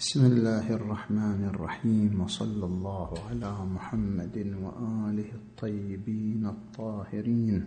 بسم 0.00 0.26
الله 0.26 0.72
الرحمن 0.72 1.44
الرحيم 1.52 2.20
وصلى 2.24 2.64
الله 2.64 3.10
على 3.28 3.52
محمد 3.52 4.36
وآله 4.64 5.30
الطيبين 5.34 6.46
الطاهرين. 6.46 7.64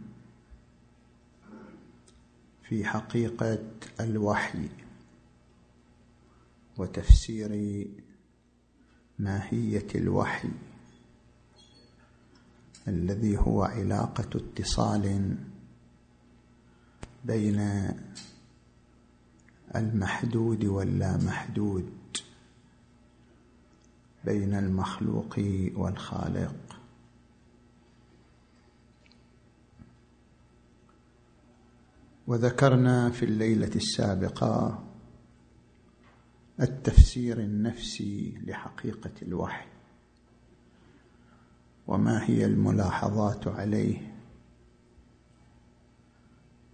في 2.63 2.85
حقيقة 2.85 3.59
الوحي. 4.01 4.82
وتفسير 6.79 7.51
ماهية 9.19 9.87
الوحي 9.95 10.49
الذي 12.89 13.39
هو 13.39 13.63
علاقة 13.63 14.29
اتصال 14.35 15.37
بين 17.25 17.89
المحدود 19.75 20.65
واللامحدود 20.65 21.93
بين 24.25 24.55
المخلوق 24.55 25.39
والخالق. 25.75 26.79
وذكرنا 32.27 33.11
في 33.11 33.25
الليلة 33.25 33.71
السابقة 33.77 34.85
التفسير 36.63 37.39
النفسي 37.39 38.39
لحقيقة 38.47 39.11
الوحي 39.23 39.67
وما 41.87 42.25
هي 42.25 42.45
الملاحظات 42.45 43.49
عليه. 43.49 44.13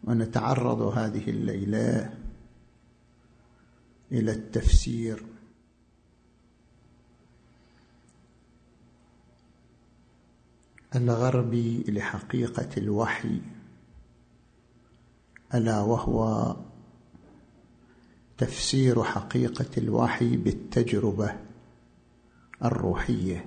ونتعرض 0.05 0.81
هذه 0.81 1.31
الليلة 1.31 2.15
إلى 4.12 4.33
التفسير 4.33 5.23
الغربي 10.97 11.84
لحقيقة 11.89 12.69
الوحي 12.77 13.41
ألا 15.55 15.81
وهو 15.81 16.57
تفسير 18.39 19.03
حقيقة 19.03 19.70
الوحي 19.78 20.36
بالتجربة 20.36 21.36
الروحية. 22.64 23.44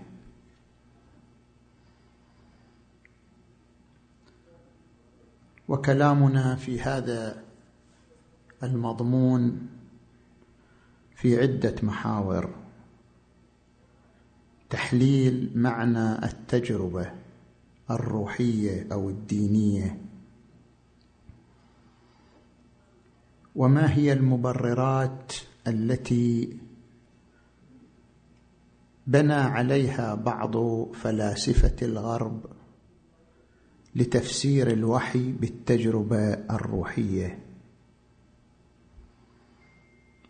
وكلامنا 5.67 6.55
في 6.55 6.81
هذا 6.81 7.43
المضمون 8.63 9.67
في 11.15 11.41
عدة 11.41 11.75
محاور. 11.83 12.49
تحليل 14.69 15.51
معنى 15.55 16.25
التجربة 16.25 17.11
الروحية 17.91 18.87
أو 18.91 19.09
الدينية. 19.09 20.10
وما 23.55 23.93
هي 23.93 24.13
المبررات 24.13 25.33
التي 25.67 26.57
بنى 29.07 29.33
عليها 29.33 30.15
بعض 30.15 30.55
فلاسفة 30.93 31.75
الغرب 31.81 32.45
لتفسير 33.95 34.71
الوحي 34.71 35.31
بالتجربة 35.31 36.33
الروحية؟ 36.33 37.39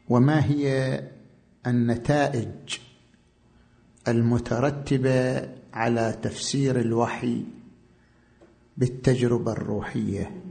وما 0.09 0.45
هي 0.45 0.99
النتائج 1.67 2.77
المترتبة 4.07 5.49
على 5.73 6.19
تفسير 6.21 6.79
الوحي 6.79 7.43
بالتجربة 8.77 9.51
الروحية؟ 9.51 10.41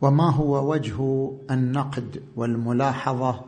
وما 0.00 0.30
هو 0.30 0.72
وجه 0.72 1.30
النقد 1.50 2.22
والملاحظة 2.36 3.44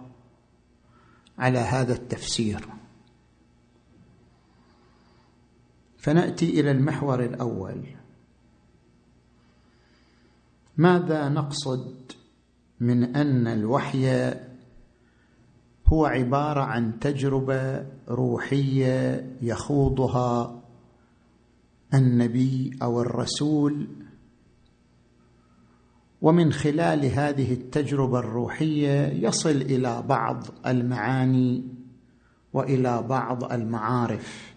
على 1.38 1.58
هذا 1.58 1.92
التفسير؟ 1.92 2.68
فنأتي 5.98 6.60
إلى 6.60 6.70
المحور 6.70 7.24
الأول. 7.24 7.86
ماذا 10.76 11.28
نقصد 11.28 12.12
من 12.80 13.16
أن 13.16 13.46
الوحي 13.46 14.34
هو 15.86 16.06
عبارة 16.06 16.60
عن 16.60 16.98
تجربة 17.00 17.86
روحية 18.08 19.26
يخوضها 19.42 20.62
النبي 21.94 22.78
أو 22.82 23.00
الرسول 23.00 23.86
ومن 26.22 26.52
خلال 26.52 27.04
هذه 27.04 27.52
التجربة 27.52 28.18
الروحية 28.18 29.06
يصل 29.06 29.50
إلى 29.50 30.02
بعض 30.02 30.46
المعاني 30.66 31.64
وإلى 32.52 33.02
بعض 33.02 33.52
المعارف. 33.52 34.52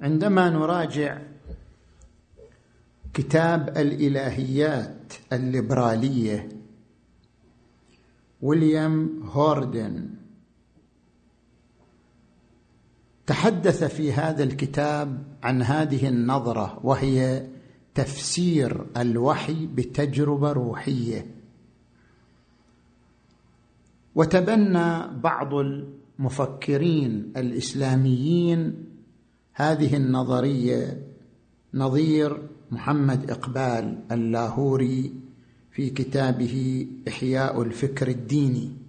عندما 0.00 0.50
نراجع 0.50 1.18
كتاب 3.14 3.68
الإلهيات 3.68 5.12
الليبرالية 5.32 6.48
ويليام 8.42 9.20
هوردن 9.22 10.23
تحدث 13.26 13.84
في 13.84 14.12
هذا 14.12 14.44
الكتاب 14.44 15.24
عن 15.42 15.62
هذه 15.62 16.08
النظرة 16.08 16.80
وهي 16.82 17.46
تفسير 17.94 18.86
الوحي 18.96 19.66
بتجربة 19.66 20.52
روحية. 20.52 21.26
وتبنى 24.14 25.06
بعض 25.22 25.54
المفكرين 25.54 27.32
الإسلاميين 27.36 28.84
هذه 29.52 29.96
النظرية 29.96 31.02
نظير 31.74 32.42
محمد 32.70 33.30
إقبال 33.30 33.98
اللاهوري 34.12 35.12
في 35.70 35.90
كتابه 35.90 36.86
إحياء 37.08 37.62
الفكر 37.62 38.08
الديني. 38.08 38.83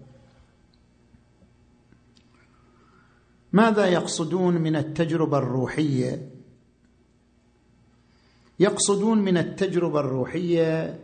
ماذا 3.56 3.86
يقصدون 3.86 4.54
من 4.54 4.76
التجربة 4.76 5.38
الروحية؟ 5.38 6.30
يقصدون 8.60 9.18
من 9.18 9.38
التجربة 9.38 10.00
الروحية 10.00 11.00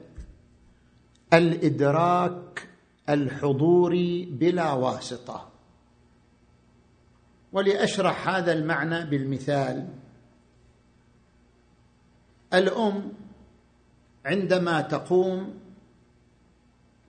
الإدراك 1.34 2.68
الحضوري 3.10 4.26
بلا 4.26 4.74
واسطة. 4.74 5.50
ولأشرح 7.54 8.30
هذا 8.30 8.54
المعنى 8.54 9.06
بالمثال. 9.06 9.88
الأم 12.54 13.14
عندما 14.26 14.82
تقوم 14.82 15.60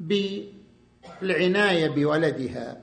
بالعناية 0.00 1.88
بولدها 1.88 2.81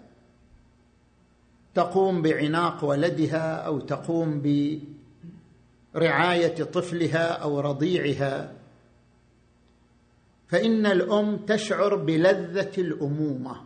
تقوم 1.74 2.22
بعناق 2.22 2.84
ولدها 2.84 3.56
أو 3.56 3.80
تقوم 3.80 4.42
برعاية 5.94 6.64
طفلها 6.64 7.28
أو 7.28 7.60
رضيعها. 7.60 8.54
فإن 10.48 10.86
الأم 10.86 11.38
تشعر 11.38 11.96
بلذة 11.96 12.72
الأمومة. 12.78 13.62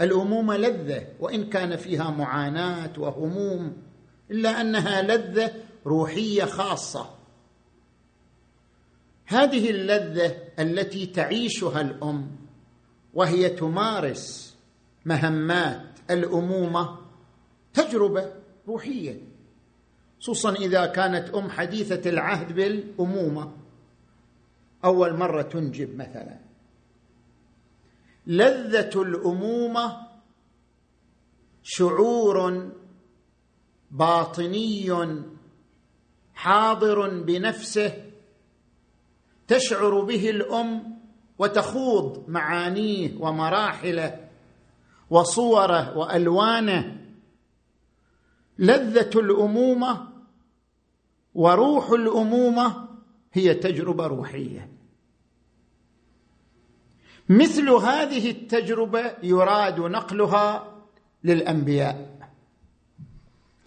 الأمومة 0.00 0.56
لذة 0.56 1.06
وإن 1.20 1.48
كان 1.48 1.76
فيها 1.76 2.10
معاناة 2.10 2.92
وهموم 2.98 3.76
إلا 4.30 4.60
أنها 4.60 5.02
لذة 5.02 5.52
روحية 5.86 6.44
خاصة. 6.44 7.18
هذه 9.26 9.70
اللذة 9.70 10.36
التي 10.58 11.06
تعيشها 11.06 11.80
الأم 11.80 12.30
وهي 13.14 13.48
تمارس 13.48 14.56
مهمات 15.04 15.87
الأمومة 16.10 16.98
تجربة 17.74 18.32
روحية 18.68 19.20
خصوصا 20.20 20.52
إذا 20.52 20.86
كانت 20.86 21.34
أم 21.34 21.50
حديثة 21.50 22.10
العهد 22.10 22.52
بالأمومة. 22.52 23.52
أول 24.84 25.16
مرة 25.16 25.42
تنجب 25.42 25.96
مثلا. 25.96 26.38
لذة 28.26 29.02
الأمومة 29.02 30.06
شعور 31.62 32.68
باطني 33.90 34.92
حاضر 36.34 37.20
بنفسه 37.22 38.04
تشعر 39.48 40.00
به 40.00 40.30
الأم 40.30 40.98
وتخوض 41.38 42.28
معانيه 42.28 43.16
ومراحله. 43.20 44.27
وصوره 45.10 45.98
وألوانه. 45.98 46.98
لذة 48.58 49.10
الأمومة 49.14 50.08
وروح 51.34 51.90
الأمومة 51.90 52.88
هي 53.32 53.54
تجربة 53.54 54.06
روحية. 54.06 54.70
مثل 57.28 57.70
هذه 57.70 58.30
التجربة 58.30 59.14
يراد 59.22 59.80
نقلها 59.80 60.74
للأنبياء. 61.24 62.18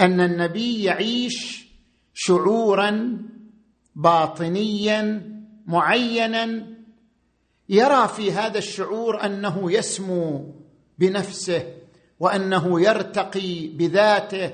أن 0.01 0.21
النبي 0.21 0.83
يعيش 0.83 1.67
شعورا 2.13 3.17
باطنيا 3.95 5.31
معينا. 5.67 6.67
يرى 7.69 8.07
في 8.07 8.31
هذا 8.31 8.57
الشعور 8.57 9.25
أنه 9.25 9.71
يسمو 9.71 10.60
بنفسه 11.01 11.73
وأنه 12.19 12.81
يرتقي 12.81 13.67
بذاته 13.67 14.51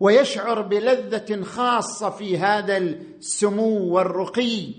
ويشعر 0.00 0.62
بلذة 0.62 1.42
خاصة 1.42 2.10
في 2.10 2.38
هذا 2.38 2.76
السمو 2.76 3.94
والرقي. 3.94 4.74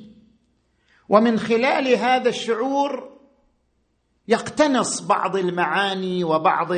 ومن 1.10 1.40
خلال 1.40 1.88
هذا 1.88 2.30
الشعور 2.30 3.18
يقتنص 4.28 5.02
بعض 5.02 5.36
المعاني 5.36 6.24
وبعض 6.24 6.72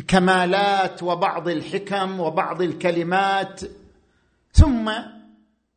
الكمالات 0.00 1.02
وبعض 1.02 1.48
الحكم 1.48 2.20
وبعض 2.20 2.62
الكلمات 2.62 3.60
ثم 4.52 4.92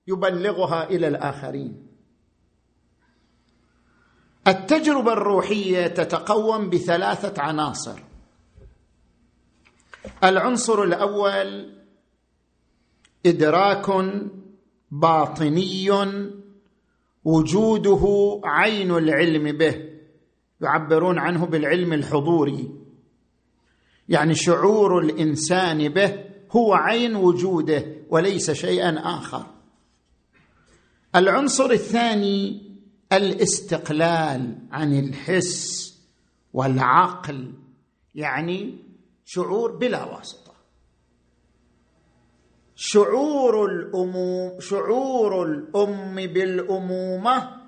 يبلغها 0.08 0.90
إلى 0.90 1.08
الآخرين. 1.08 1.91
التجربة 4.48 5.14
الروحية 5.14 5.88
تتقوم 5.88 6.70
بثلاثة 6.70 7.42
عناصر. 7.42 8.00
العنصر 10.24 10.84
الأول 10.84 11.74
إدراك 13.26 13.86
باطني 14.92 15.92
وجوده 17.24 18.40
عين 18.44 18.92
العلم 18.92 19.58
به 19.58 19.90
يعبرون 20.62 21.20
عنه 21.20 21.46
بالعلم 21.46 21.94
الحضوري. 21.94 22.70
يعني 24.10 24.36
شعور 24.36 25.00
الإنسان 25.00 25.90
به 25.90 26.26
هو 26.52 26.74
عين 26.74 27.16
وجوده 27.16 27.86
وليس 28.10 28.52
شيئا 28.52 29.18
آخر. 29.18 29.46
العنصر 31.16 31.72
الثاني 31.72 32.71
الاستقلال 33.14 34.58
عن 34.72 35.00
الحس 35.00 35.92
والعقل 36.54 37.54
يعني 38.16 38.78
شعور 39.26 39.78
بلا 39.78 40.04
واسطة. 40.04 40.52
شعور 42.76 43.66
الأموم 43.66 44.60
شعور 44.60 45.44
الأم 45.46 46.16
بالأمومة 46.16 47.62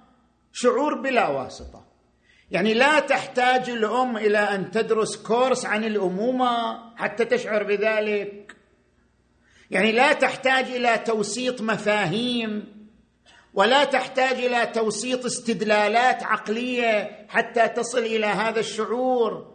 شعور 0.52 1.02
بلا 1.02 1.28
واسطة. 1.28 1.86
يعني 2.52 2.74
لا 2.74 3.00
تحتاج 3.00 3.70
الأم 3.70 4.18
إلى 4.18 4.38
أن 4.38 4.72
تدرس 4.72 5.18
كورس 5.18 5.66
عن 5.66 5.84
الأمومة 5.84 6.80
حتى 6.96 7.26
تشعر 7.26 7.64
بذلك. 7.64 8.56
يعني 9.72 9.92
لا 9.92 10.14
تحتاج 10.14 10.66
إلى 10.66 10.98
توسيط 10.98 11.62
مفاهيم 11.62 12.73
ولا 13.54 13.84
تحتاج 13.84 14.34
إلى 14.46 14.66
توسيط 14.66 15.26
استدلالات 15.26 16.24
عقلية 16.24 17.26
حتى 17.30 17.68
تصل 17.68 18.00
إلى 18.00 18.26
هذا 18.26 18.60
الشعور. 18.60 19.54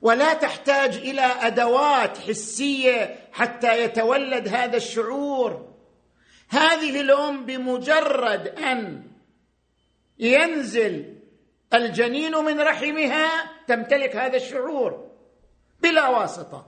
ولا 0.00 0.34
تحتاج 0.34 0.96
إلى 0.96 1.20
أدوات 1.20 2.18
حسية 2.18 3.18
حتى 3.32 3.82
يتولد 3.82 4.48
هذا 4.48 4.76
الشعور. 4.76 5.68
هذه 6.48 7.00
الأم 7.00 7.46
بمجرد 7.46 8.48
أن 8.48 9.02
ينزل 10.18 11.14
الجنين 11.74 12.36
من 12.36 12.60
رحمها 12.60 13.28
تمتلك 13.66 14.16
هذا 14.16 14.36
الشعور 14.36 15.10
بلا 15.82 16.08
واسطة 16.08 16.66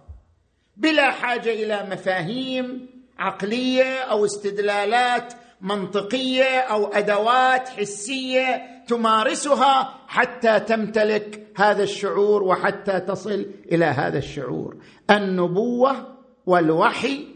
بلا 0.77 1.11
حاجة 1.11 1.51
إلى 1.51 1.83
مفاهيم 1.91 2.91
عقلية 3.19 3.99
أو 3.99 4.25
استدلالات 4.25 5.33
منطقية 5.61 6.59
أو 6.61 6.87
أدوات 6.87 7.69
حسية 7.69 8.63
تمارسها 8.89 9.95
حتى 10.09 10.61
تمتلك 10.61 11.53
هذا 11.57 11.83
الشعور 11.83 12.43
وحتى 12.43 13.01
تصل 13.01 13.47
إلى 13.73 13.85
هذا 13.85 14.19
الشعور. 14.19 14.77
النبوة 15.11 16.17
والوحي 16.47 17.27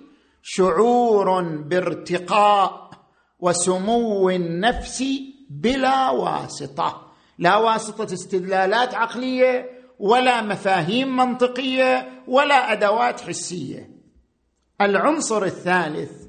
شعور 0.43 1.43
بارتقاء 1.43 2.91
وسمو 3.41 4.31
النفس 4.31 5.05
بلا 5.51 6.11
واسطة. 6.11 7.13
لا 7.39 7.57
واسطة 7.57 8.15
استدلالات 8.15 8.95
عقلية 8.95 9.71
ولا 9.99 10.43
مفاهيم 10.43 11.17
منطقية 11.17 12.23
ولا 12.29 12.73
أدوات 12.73 13.21
حسية. 13.21 13.91
العنصر 14.81 15.45
الثالث 15.45 16.24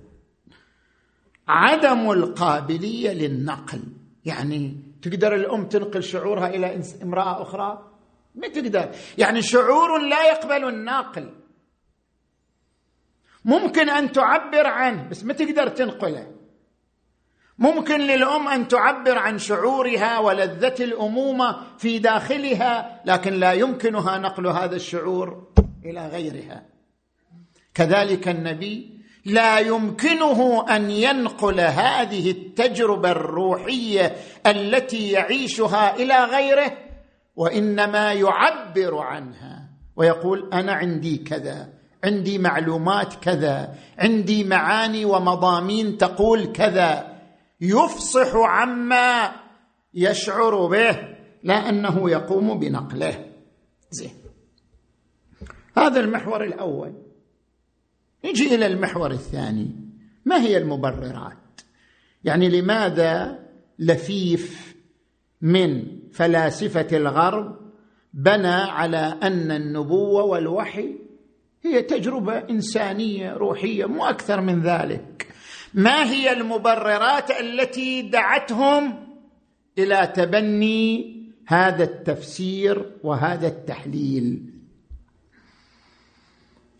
عدم 1.48 2.12
القابلية 2.12 3.12
للنقل. 3.12 3.84
يعني 4.26 4.78
تقدر 5.02 5.36
الأم 5.36 5.68
تنقل 5.68 6.04
شعورها 6.04 6.48
إلى 6.50 6.82
امرأة 7.04 7.42
أخرى؟ 7.42 7.92
ما 8.36 8.48
تقدر. 8.48 8.92
يعني 9.18 9.42
شعور 9.42 9.98
لا 9.98 10.28
يقبل 10.32 10.70
الناقل 10.70 11.30
ممكن 13.46 13.90
أن 13.90 14.12
تعبر 14.12 14.68
عنه 14.68 15.10
بس 15.10 15.24
ما 15.24 15.34
تقدر 15.34 15.68
تنقله. 15.68 16.36
ممكن 17.58 18.02
للأم 18.02 18.48
أن 18.48 18.68
تعبر 18.68 19.18
عن 19.18 19.38
شعورها 19.38 20.20
ولذة 20.20 20.84
الأمومة 20.84 21.78
في 21.78 22.00
داخلها 22.00 23.02
لكن 23.06 23.34
لا 23.34 23.54
يمكنها 23.54 24.18
نقل 24.18 24.48
هذا 24.48 24.76
الشعور 24.76 25.48
إلى 25.86 26.08
غيرها. 26.08 26.66
كذلك 27.74 28.28
النبي 28.28 28.95
لا 29.26 29.60
يمكنه 29.60 30.66
أن 30.76 30.92
ينقل 30.92 31.60
هذه 31.60 32.32
التجربة 32.32 33.12
الروحية 33.12 34.16
التي 34.48 35.12
يعيشها 35.12 35.96
إلى 35.96 36.24
غيره 36.24 36.78
وإنما 37.36 38.14
يعبر 38.14 38.98
عنها 38.98 39.70
ويقول 39.96 40.50
أنا 40.54 40.74
عندي 40.74 41.18
كذا 41.18 41.70
عندي 42.04 42.38
معلومات 42.38 43.14
كذا 43.14 43.76
عندي 43.98 44.44
معاني 44.44 45.06
ومضامين 45.06 45.98
تقول 45.98 46.46
كذا. 46.46 47.16
يفصح 47.62 48.36
عما 48.36 49.32
يشعر 49.94 50.66
به 50.66 51.16
لا 51.44 51.70
أنه 51.70 52.10
يقوم 52.10 52.60
بنقله. 52.60 53.26
زين. 53.90 54.14
هذا 55.78 56.00
المحور 56.00 56.44
الأول. 56.44 57.05
نجي 58.26 58.56
إلى 58.56 58.68
المحور 58.68 59.12
الثاني. 59.12 59.72
ما 60.26 60.42
هي 60.42 60.58
المبررات؟ 60.58 61.62
يعني 62.24 62.62
لماذا 62.62 63.40
لفيف 63.80 64.76
من 65.42 65.84
فلاسفة 66.12 66.88
الغرب 66.98 67.58
بنى 68.14 68.48
على 68.48 69.18
أن 69.24 69.52
النبوة 69.52 70.24
والوحي 70.24 70.96
هي 71.64 71.82
تجربة 71.82 72.38
إنسانية 72.38 73.34
روحية 73.34 73.86
مو 73.86 74.06
أكثر 74.06 74.42
من 74.42 74.62
ذلك. 74.62 75.28
ما 75.74 76.04
هي 76.04 76.34
المبررات 76.34 77.32
التي 77.32 78.02
دعتهم 78.02 78.94
إلى 79.78 80.14
تبني 80.16 81.16
هذا 81.48 81.84
التفسير 81.84 82.92
وهذا 83.04 83.48
التحليل؟ 83.48 84.55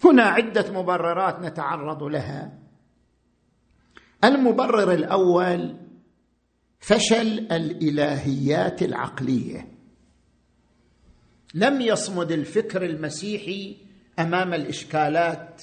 هنا 0.06 0.24
عدة 0.24 0.72
مبررات 0.72 1.40
نتعرض 1.40 2.04
لها. 2.04 2.60
المبرر 4.24 4.92
الأول 4.92 5.76
فشل 6.80 7.40
الإلهيات 7.52 8.84
العقلية. 8.84 9.68
لم 11.54 11.82
يصمد 11.82 12.32
الفكر 12.32 12.86
المسيحي 12.86 13.78
أمام 14.20 14.54
الإشكالات 14.54 15.62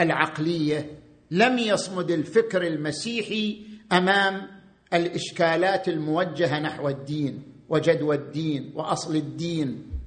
العقلية. 0.00 0.98
لم 1.30 1.58
يصمد 1.58 2.10
الفكر 2.10 2.66
المسيحي 2.66 3.66
أمام 3.92 4.48
الإشكالات 4.92 5.88
الموجهة 5.88 6.60
نحو 6.60 6.88
الدين 6.88 7.42
وجدوى 7.68 8.16
الدين 8.16 8.72
وأصل 8.74 9.16
الدين. 9.16 9.97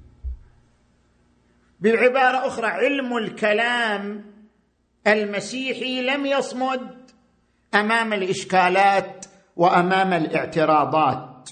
بعباره 1.82 2.48
أخرى 2.48 2.68
علم 2.68 3.18
الكلام 3.18 4.26
المسيحي 5.08 6.02
لم 6.02 6.26
يصمد 6.26 7.12
أمام 7.76 8.14
الإشكالات 8.14 9.26
وأمام 9.56 10.14
الاعتراضات 10.14 11.50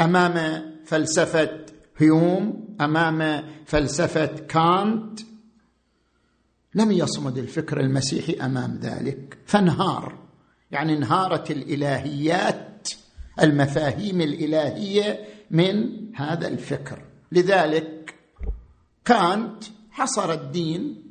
أمام 0.00 0.62
فلسفة 0.86 1.66
هيوم 1.98 2.68
أمام 2.80 3.44
فلسفة 3.66 4.26
كانت. 4.26 5.20
لم 6.74 6.92
يصمد 6.92 7.38
الفكر 7.38 7.80
المسيحي 7.80 8.32
أمام 8.32 8.78
ذلك 8.82 9.38
فانهار 9.46 10.18
يعني 10.70 10.96
انهارت 10.96 11.50
الإلهيات 11.50 12.88
المفاهيم 13.42 14.20
الإلهية 14.20 15.24
من 15.50 15.88
هذا 16.16 16.48
الفكر. 16.48 16.98
لذلك 17.32 18.01
كانت 19.04 19.64
حصر 19.90 20.32
الدين 20.32 21.02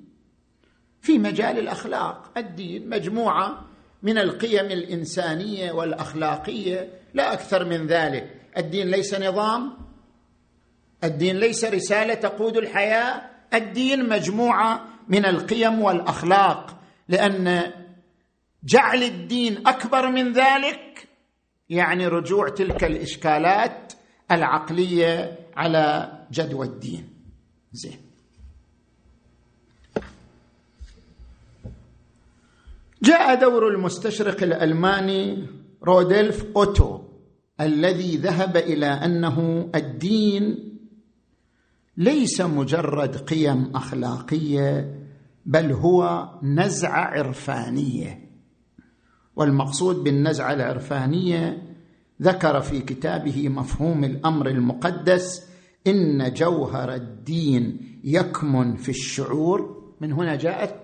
في 1.02 1.18
مجال 1.18 1.60
الأخلاق. 1.60 2.32
الدين 2.38 2.90
مجموعة 2.90 3.66
من 4.04 4.18
القيم 4.18 4.66
الإنسانية 4.66 5.72
والأخلاقية 5.72 6.90
لا 7.14 7.34
أكثر 7.34 7.66
من 7.66 7.88
ذلك. 7.88 8.42
الدين 8.58 8.88
ليس 8.88 9.14
نظام 9.14 9.78
الدين 11.04 11.38
ليس 11.38 11.66
رسالة 11.66 12.14
تقود 12.14 12.58
الحياة. 12.58 13.22
الدين 13.54 14.10
مجموعة 14.10 14.86
من 15.08 15.26
القيم 15.26 15.82
والأخلاق. 15.82 16.78
لأن 17.10 17.72
جعل 18.64 19.04
الدين 19.04 19.68
أكبر 19.68 20.10
من 20.10 20.34
ذلك 20.34 21.08
يعني 21.70 22.08
رجوع 22.08 22.50
تلك 22.50 22.84
الإشكالات 22.84 23.94
العقلية 24.32 25.40
على 25.58 26.12
جدوى 26.32 26.66
الدين. 26.66 27.11
زين. 27.74 27.98
جاء 33.04 33.42
دور 33.42 33.68
المستشرق 33.68 34.44
الألماني 34.44 35.48
رودلف 35.84 36.46
أوتو 36.56 37.00
الذي 37.62 38.18
ذهب 38.18 38.58
إلى 38.58 38.86
أنه 38.86 39.70
الدين 39.76 40.78
ليس 41.98 42.42
مجرد 42.42 43.16
قيم 43.16 43.76
أخلاقية 43.76 44.96
بل 45.46 45.72
هو 45.72 46.30
نزعة 46.44 47.06
عرفانية. 47.06 48.32
والمقصود 49.36 49.96
بالنزعة 49.96 50.54
العرفانية 50.54 51.76
ذكر 52.22 52.62
في 52.62 52.80
كتابه 52.80 53.50
مفهوم 53.50 54.04
الأمر 54.04 54.48
المقدس 54.50 55.51
إن 55.88 56.34
جوهر 56.34 56.94
الدين 56.94 57.78
يكمن 58.04 58.76
في 58.76 58.90
الشعور. 58.90 59.82
من 60.02 60.14
هنا 60.14 60.36
جاءت 60.36 60.76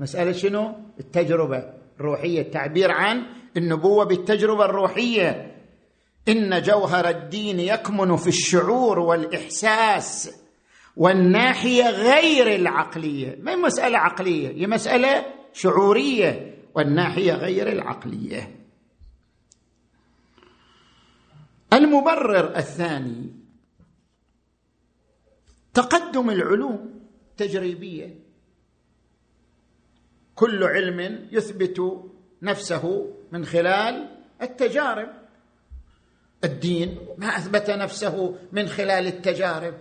مسألة 0.00 0.32
شنو؟ 0.32 0.74
التجربة 1.00 1.72
الروحية 2.00 2.40
التعبير 2.40 2.90
عن 2.90 3.26
النبوة 3.56 4.04
بالتجربة 4.04 4.64
الروحية. 4.64 5.56
إن 6.28 6.62
جوهر 6.62 7.08
الدين 7.08 7.60
يكمن 7.60 8.16
في 8.16 8.28
الشعور 8.28 8.98
والإحساس 8.98 10.40
والناحية 10.96 11.90
غير 11.90 12.54
العقلية. 12.54 13.38
ما 13.42 13.52
هي 13.52 13.56
مسألة 13.56 13.98
عقلية؟ 13.98 14.48
هي 14.48 14.66
مسألة 14.66 15.26
شعورية 15.52 16.54
والناحية 16.74 17.32
غير 17.32 17.72
العقلية. 17.72 18.54
المبرر 21.72 22.56
الثاني 22.56 23.37
تقدم 25.74 26.30
العلوم 26.30 27.00
التجريبيه 27.30 28.18
كل 30.34 30.64
علم 30.64 31.28
يثبت 31.32 32.04
نفسه 32.42 33.14
من 33.32 33.44
خلال 33.44 34.08
التجارب. 34.42 35.08
الدين 36.44 36.98
ما 37.18 37.26
أثبت 37.26 37.70
نفسه 37.70 38.36
من 38.52 38.68
خلال 38.68 39.06
التجارب. 39.06 39.74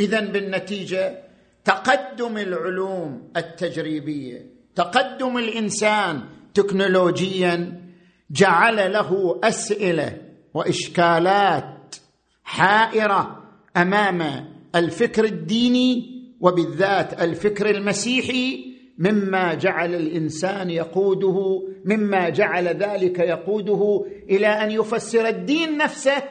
اذا 0.00 0.20
بالنتيجة 0.20 1.22
تقدم 1.64 2.38
العلوم 2.38 3.32
التجريبية 3.36 4.46
تقدم 4.74 5.38
الإنسان 5.38 6.28
تكنولوجيا 6.54 7.82
جعل 8.30 8.92
له 8.92 9.40
أسئلة 9.44 10.18
وإشكالات 10.54 11.96
حائرة 12.44 13.42
أمام 13.76 14.50
الفكر 14.74 15.24
الديني 15.24 16.20
وبالذات 16.40 17.22
الفكر 17.22 17.70
المسيحي 17.70 18.70
مما 18.98 19.54
جعل 19.54 19.94
الإنسان 19.94 20.70
يقوده 20.70 21.62
مما 21.84 22.28
جعل 22.28 22.68
ذلك 22.68 23.18
يقوده 23.18 24.06
إلى 24.30 24.46
أن 24.46 24.70
يفسر 24.70 25.28
الدين 25.28 25.78
نفسه 25.78 26.22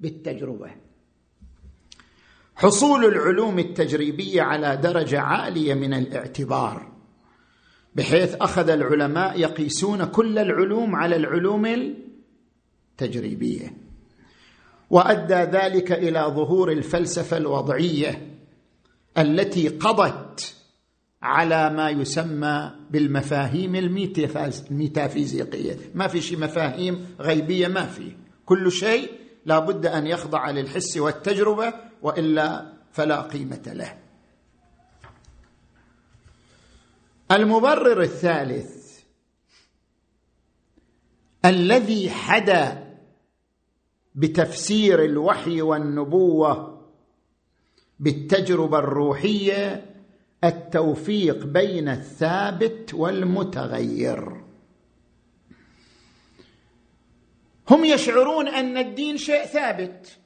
بالتجربة. 0.00 0.70
حصول 2.54 3.04
العلوم 3.04 3.58
التجريبية 3.58 4.42
على 4.42 4.76
درجة 4.76 5.20
عالية 5.20 5.74
من 5.74 5.94
الاعتبار 5.94 6.92
بحيث 7.94 8.34
أخذ 8.34 8.70
العلماء 8.70 9.40
يقيسون 9.40 10.04
كل 10.04 10.38
العلوم 10.38 10.96
على 10.96 11.16
العلوم 11.16 11.94
التجريبية. 12.92 13.87
وأدى 14.90 15.34
ذلك 15.34 15.92
إلى 15.92 16.20
ظهور 16.20 16.72
الفلسفة 16.72 17.36
الوضعية 17.36 18.36
التي 19.18 19.68
قضت 19.68 20.54
على 21.22 21.70
ما 21.70 21.90
يسمى 21.90 22.72
بالمفاهيم 22.90 23.74
الميتافيزيقية. 23.74 25.76
ما 25.94 26.06
في 26.06 26.20
شيء 26.20 26.38
مفاهيم 26.38 27.06
غيبية 27.20 27.68
ما 27.68 27.86
في. 27.86 28.16
كل 28.46 28.72
شيء 28.72 29.10
لا 29.46 29.58
بد 29.58 29.86
أن 29.86 30.06
يخضع 30.06 30.50
للحس 30.50 30.96
والتجربة 30.96 31.74
وإلا 32.02 32.72
فلا 32.92 33.20
قيمة 33.20 33.62
له. 33.66 33.98
المبرر 37.32 38.02
الثالث 38.02 38.98
الذي 41.44 42.10
حدا 42.10 42.87
بتفسير 44.18 45.04
الوحي 45.04 45.62
والنبوة 45.62 46.78
بالتجربة 48.00 48.78
الروحية 48.78 49.84
التوفيق 50.44 51.46
بين 51.46 51.88
الثابت 51.88 52.94
والمتغير. 52.94 54.44
هم 57.70 57.84
يشعرون 57.84 58.48
أن 58.48 58.76
الدين 58.78 59.16
شيء 59.16 59.44
ثابت. 59.44 60.18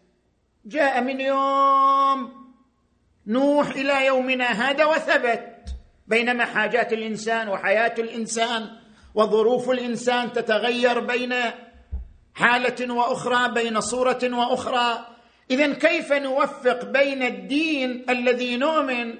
جاء 0.64 1.02
من 1.04 1.20
يوم 1.20 2.32
نوح 3.26 3.70
إلى 3.70 4.06
يومنا 4.06 4.44
هذا 4.44 4.84
وثبت 4.84 5.74
بينما 6.06 6.44
حاجات 6.44 6.92
الإنسان 6.92 7.48
وحياة 7.48 7.94
الإنسان 7.98 8.68
وظروف 9.14 9.70
الإنسان 9.70 10.32
تتغير 10.32 11.00
بين 11.00 11.34
حالة 12.34 12.94
وأخرى 12.94 13.54
بين 13.54 13.80
صورة 13.80 14.20
وأخرى. 14.22 15.06
اذا 15.50 15.72
كيف 15.74 16.12
نوفق 16.12 16.84
بين 16.84 17.22
الدين 17.22 18.04
الذي 18.10 18.56
نؤمن 18.56 19.14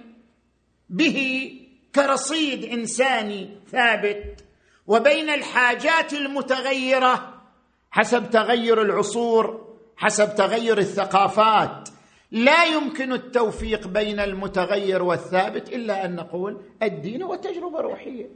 به 0.91 1.51
كرصيد 1.95 2.65
إنساني 2.65 3.59
ثابت 3.71 4.45
وبين 4.87 5.31
الحاجات 5.31 6.13
المتغيرة 6.13 7.43
حسب 7.91 8.31
تغير 8.31 8.83
العصور 8.83 9.75
حسب 9.97 10.35
تغير 10.35 10.79
الثقافات. 10.79 11.89
لا 12.31 12.65
يمكن 12.65 13.13
التوفيق 13.13 13.87
بين 13.87 14.21
المتغير 14.21 15.03
والثابت 15.03 15.69
إلا 15.69 16.05
أن 16.05 16.17
نقول 16.17 16.63
الدين 16.83 17.23
هو 17.23 17.35
تجربه 17.35 17.81
روحيه 17.81 18.29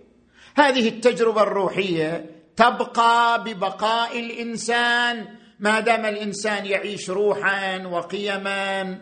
هذه 0.56 0.88
التجربة 0.88 1.42
الروحية 1.42 2.35
تبقى 2.56 3.44
ببقاء 3.44 4.20
الإنسان 4.20 5.28
ما 5.60 5.80
دام 5.80 6.04
الإنسان 6.06 6.66
يعيش 6.66 7.10
روحا 7.10 7.86
وقيما. 7.86 8.98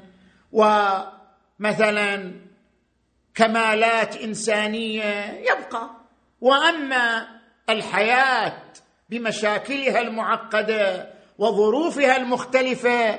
ومثلا 0.53 2.33
كمالات 3.35 4.17
إنسانية 4.17 5.41
يبقى. 5.41 5.91
وأما 6.41 7.27
الحياة 7.69 8.63
بمشاكلها 9.11 10.01
المعقدة 10.01 11.11
وظروفها 11.39 12.17
المختلفة 12.17 13.19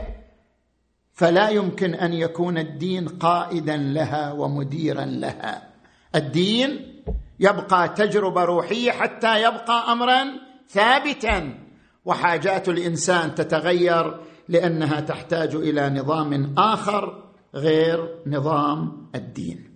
فلا 1.14 1.50
يمكن 1.50 1.94
أن 1.96 2.14
يكون 2.14 2.58
الدين 2.58 3.08
قائدا 3.08 3.78
لها 3.78 4.32
ومديرا 4.32 5.06
لها. 5.06 5.70
الدين 6.16 6.95
يبقى 7.40 7.90
تجربة 7.90 8.44
روحية 8.44 8.92
حتى 8.92 9.42
يبقى 9.42 9.92
امرا 9.92 10.26
ثابتا. 10.70 11.60
وحاجات 12.06 12.70
الإنسان 12.70 13.36
تتغير 13.36 14.20
لأنها 14.48 15.00
تحتاج 15.00 15.56
إلى 15.56 15.90
نظام 15.90 16.54
آخر 16.58 17.24
غير 17.56 18.20
نظام 18.28 19.10
الدين. 19.16 19.76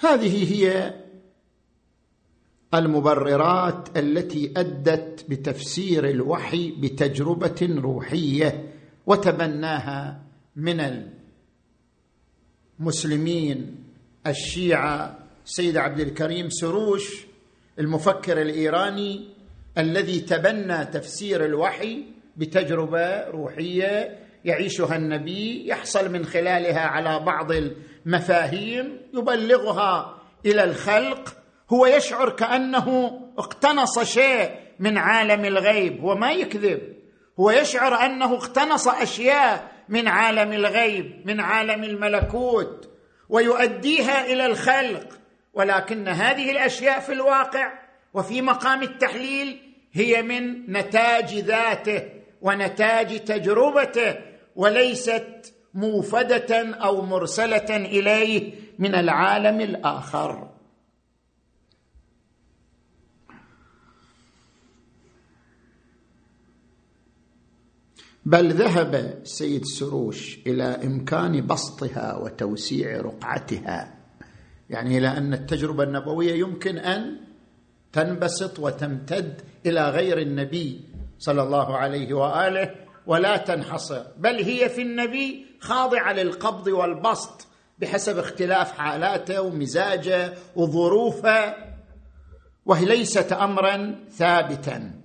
هذه 0.00 0.54
هي 0.54 0.94
المبررات 2.74 3.98
التي 3.98 4.52
أدت 4.56 5.26
بتفسير 5.28 6.08
الوحي 6.08 6.70
بتجربة 6.70 7.68
روحية 7.82 8.72
وتبناها 9.06 10.27
من 10.58 11.06
المسلمين 12.80 13.84
الشيعة 14.26 15.18
سيد 15.44 15.76
عبد 15.76 16.00
الكريم 16.00 16.50
سروش 16.50 17.26
المفكر 17.78 18.42
الإيراني 18.42 19.28
الذي 19.78 20.20
تبنى 20.20 20.84
تفسير 20.84 21.44
الوحي 21.44 22.04
بتجربة 22.36 23.28
روحية 23.28 24.18
يعيشها 24.44 24.96
النبي 24.96 25.68
يحصل 25.68 26.12
من 26.12 26.24
خلالها 26.24 26.80
على 26.80 27.24
بعض 27.24 27.52
المفاهيم 27.52 29.00
يبلغها 29.14 30.22
إلى 30.46 30.64
الخلق. 30.64 31.36
هو 31.70 31.86
يشعر 31.86 32.30
كأنه 32.30 33.20
اقتنص 33.38 33.98
شيء 33.98 34.50
من 34.78 34.98
عالم 34.98 35.44
الغيب 35.44 36.00
هو 36.00 36.14
ما 36.14 36.32
يكذب. 36.32 36.80
هو 37.40 37.50
يشعر 37.50 37.94
أنه 37.94 38.34
اقتنص 38.34 38.88
أشياء 38.88 39.77
من 39.88 40.08
عالم 40.08 40.52
الغيب 40.52 41.22
من 41.24 41.40
عالم 41.40 41.84
الملكوت 41.84 42.90
ويؤديها 43.28 44.32
إلى 44.32 44.46
الخلق. 44.46 45.18
ولكن 45.54 46.08
هذه 46.08 46.50
الأشياء 46.50 47.00
في 47.00 47.12
الواقع 47.12 47.72
وفي 48.14 48.42
مقام 48.42 48.82
التحليل 48.82 49.58
هي 49.92 50.22
من 50.22 50.72
نتاج 50.72 51.34
ذاته 51.34 52.02
ونتاج 52.42 53.24
تجربته 53.24 54.14
وليست 54.56 55.54
موفدة 55.74 56.74
أو 56.74 57.02
مرسلة 57.02 57.76
إليه 57.76 58.52
من 58.78 58.94
العالم 58.94 59.60
الآخر. 59.60 60.47
بل 68.28 68.52
ذهب 68.52 68.94
السيد 68.94 69.64
سروش 69.64 70.38
إلى 70.46 70.64
إمكان 70.64 71.46
بسطها 71.46 72.16
وتوسيع 72.16 73.00
رقعتها. 73.00 73.94
يعني 74.70 74.98
إلى 74.98 75.08
أن 75.08 75.34
التجربة 75.34 75.82
النبوية 75.82 76.34
يمكن 76.34 76.78
أن 76.78 77.20
تنبسط 77.92 78.58
وتمتد 78.58 79.40
إلى 79.66 79.90
غير 79.90 80.18
النبي 80.18 80.80
صلى 81.18 81.42
الله 81.42 81.76
عليه 81.76 82.14
وآله 82.14 82.74
ولا 83.06 83.36
تنحصر. 83.36 84.04
بل 84.18 84.44
هي 84.44 84.68
في 84.68 84.82
النبي 84.82 85.46
خاضعة 85.60 86.12
للقبض 86.12 86.66
والبسط 86.66 87.46
بحسب 87.78 88.18
اختلاف 88.18 88.72
حالاته 88.72 89.42
ومزاجه 89.42 90.34
وظروفه 90.56 91.54
وهي 92.66 92.84
ليست 92.84 93.32
امرا 93.32 93.94
ثابتا. 94.10 95.00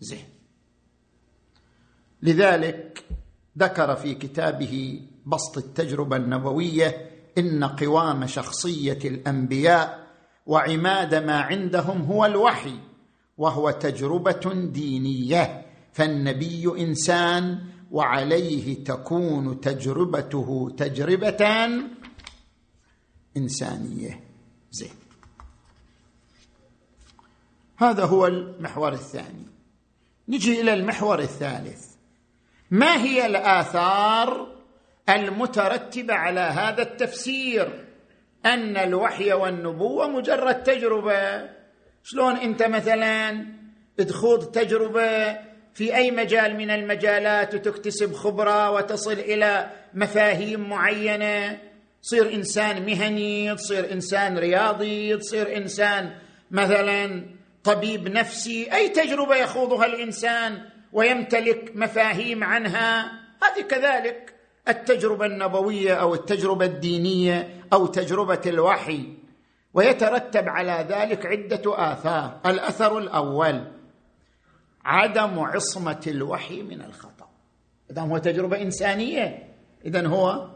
زين. 0.00 0.35
لذلك 2.22 3.04
ذكر 3.58 3.96
في 3.96 4.14
كتابه 4.14 5.00
بسط 5.26 5.58
التجربة 5.58 6.16
النبوية 6.16 7.10
إن 7.38 7.64
قوام 7.64 8.26
شخصية 8.26 8.98
الأنبياء 9.04 10.06
وعماد 10.46 11.14
ما 11.14 11.40
عندهم 11.40 12.02
هو 12.02 12.26
الوحي 12.26 12.78
وهو 13.38 13.70
تجربة 13.70 14.52
دينية 14.54 15.66
فالنبي 15.92 16.72
إنسان 16.78 17.58
وعليه 17.90 18.84
تكون 18.84 19.60
تجربته 19.60 20.74
تجربه 20.76 21.68
إنسانية. 23.36 24.20
زين. 24.70 24.94
هذا 27.76 28.04
هو 28.04 28.26
المحور 28.26 28.92
الثاني. 28.92 29.46
نجي 30.28 30.60
إلى 30.60 30.74
المحور 30.74 31.18
الثالث. 31.18 31.95
ما 32.70 33.02
هي 33.02 33.26
الآثار 33.26 34.56
المترتبة 35.08 36.14
على 36.14 36.40
هذا 36.40 36.82
التفسير؟ 36.82 37.84
أن 38.46 38.76
الوحي 38.76 39.32
والنبوة 39.32 40.08
مجرد 40.08 40.62
تجربة. 40.62 41.48
شلون 42.02 42.36
أنت 42.36 42.62
مثلا 42.62 43.46
تخوض 43.96 44.44
تجربة 44.44 45.38
في 45.74 45.96
أي 45.96 46.10
مجال 46.10 46.56
من 46.56 46.70
المجالات 46.70 47.54
وتكتسب 47.54 48.12
خبرة 48.12 48.70
وتصل 48.70 49.12
إلى 49.12 49.70
مفاهيم 49.94 50.68
معينة؟ 50.68 51.58
تصير 52.02 52.34
إنسان 52.34 52.86
مهني 52.86 53.54
تصير 53.54 53.92
إنسان 53.92 54.38
رياضي 54.38 55.16
تصير 55.16 55.56
إنسان 55.56 56.10
مثلا 56.50 57.24
طبيب 57.64 58.08
نفسي. 58.08 58.72
أي 58.74 58.88
تجربة 58.88 59.36
يخوضها 59.36 59.86
الإنسان؟ 59.86 60.75
ويمتلك 60.96 61.72
مفاهيم 61.74 62.44
عنها. 62.44 63.12
هذه 63.42 63.62
كذلك 63.62 64.34
التجربة 64.68 65.26
النبوية 65.26 65.94
أو 65.94 66.14
التجربة 66.14 66.64
الدينية 66.64 67.64
أو 67.72 67.86
تجربة 67.86 68.40
الوحي 68.46 69.14
ويترتب 69.74 70.48
على 70.48 70.86
ذلك 70.88 71.26
عدة 71.26 71.62
آثار. 71.66 72.40
الأثر 72.46 72.98
الأول 72.98 73.72
عدم 74.84 75.38
عصمة 75.38 76.00
الوحي 76.06 76.62
من 76.62 76.82
الخطأ. 76.82 77.28
اذا 77.90 78.02
هو 78.02 78.18
تجربة 78.18 78.62
إنسانية. 78.62 79.54
اذا 79.84 80.06
هو 80.06 80.50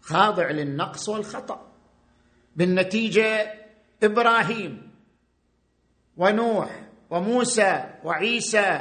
خاضع 0.00 0.50
للنقص 0.50 1.08
والخطأ. 1.08 1.72
بالنتيجة 2.56 3.54
إبراهيم 4.02 4.90
ونوح 6.16 6.91
وموسى 7.12 7.84
وعيسى 8.04 8.80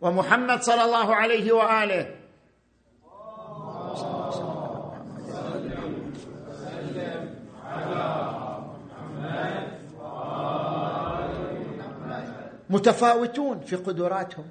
ومحمد 0.00 0.62
صلى 0.62 0.84
الله 0.84 1.14
عليه 1.14 1.52
وآله. 1.52 2.14
متفاوتون 12.70 13.60
في 13.60 13.76
قدراتهم. 13.76 14.46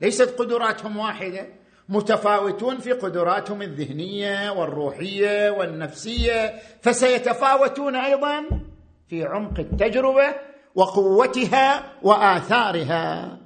ليست 0.00 0.38
قدراتهم 0.38 0.96
واحدة. 0.96 1.46
متفاوتون 1.88 2.78
في 2.78 2.92
قدراتهم 2.92 3.62
الذهنية 3.62 4.50
والروحية 4.50 5.50
والنفسية. 5.50 6.54
فسيتفاوتون 6.82 7.96
أيضا 7.96 8.44
في 9.08 9.24
عمق 9.24 9.60
التجربة 9.60 10.49
وقوتها 10.74 11.92
وآثارها. 12.02 13.36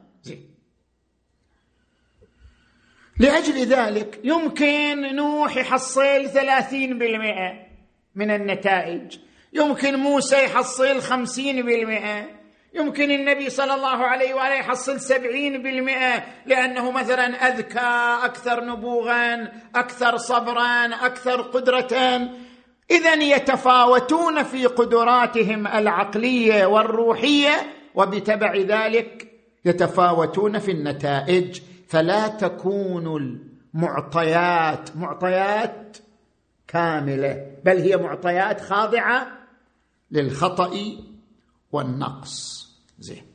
لأجل 3.21 3.67
ذلك 3.67 4.21
يمكن 4.25 5.17
نوح 5.17 5.57
يحصل 5.57 6.29
ثلاثين 6.29 6.99
بالمئة 6.99 7.67
من 8.15 8.31
النتائج. 8.31 9.19
يمكن 9.53 9.95
موسى 9.97 10.45
يحصل 10.45 11.01
خمسين 11.01 11.63
بالمئة. 11.67 12.45
يمكن 12.75 13.11
النبي 13.11 13.51
صلى 13.51 13.75
الله 13.75 14.07
عليه 14.07 14.35
وآله 14.35 14.55
يحصل 14.55 15.01
سبعين 15.01 15.63
بالمئة 15.63 16.25
لأنه 16.47 16.91
مثلا 16.91 17.49
أذكى 17.49 18.25
أكثر 18.25 18.65
نبوغا 18.65 19.53
أكثر 19.75 20.17
صبرا 20.17 20.87
أكثر 20.87 21.43
قدرة. 21.43 22.21
اذا 22.91 23.15
يتفاوتون 23.15 24.43
في 24.43 24.67
قدراتهم 24.67 25.67
العقلية 25.67 26.67
والروحية 26.67 27.75
وبتبع 27.95 28.57
ذلك 28.57 29.33
يتفاوتون 29.65 30.59
في 30.59 30.71
النتائج. 30.71 31.61
فلا 31.89 32.29
تكون 32.29 33.41
المعطيات 33.75 34.97
معطيات 34.97 35.97
كاملة 36.69 37.47
بل 37.65 37.77
هي 37.77 37.97
معطيات 37.97 38.61
خاضعة 38.61 39.27
للخطأ 40.11 40.73
والنقص. 41.73 42.69
زين. 42.99 43.34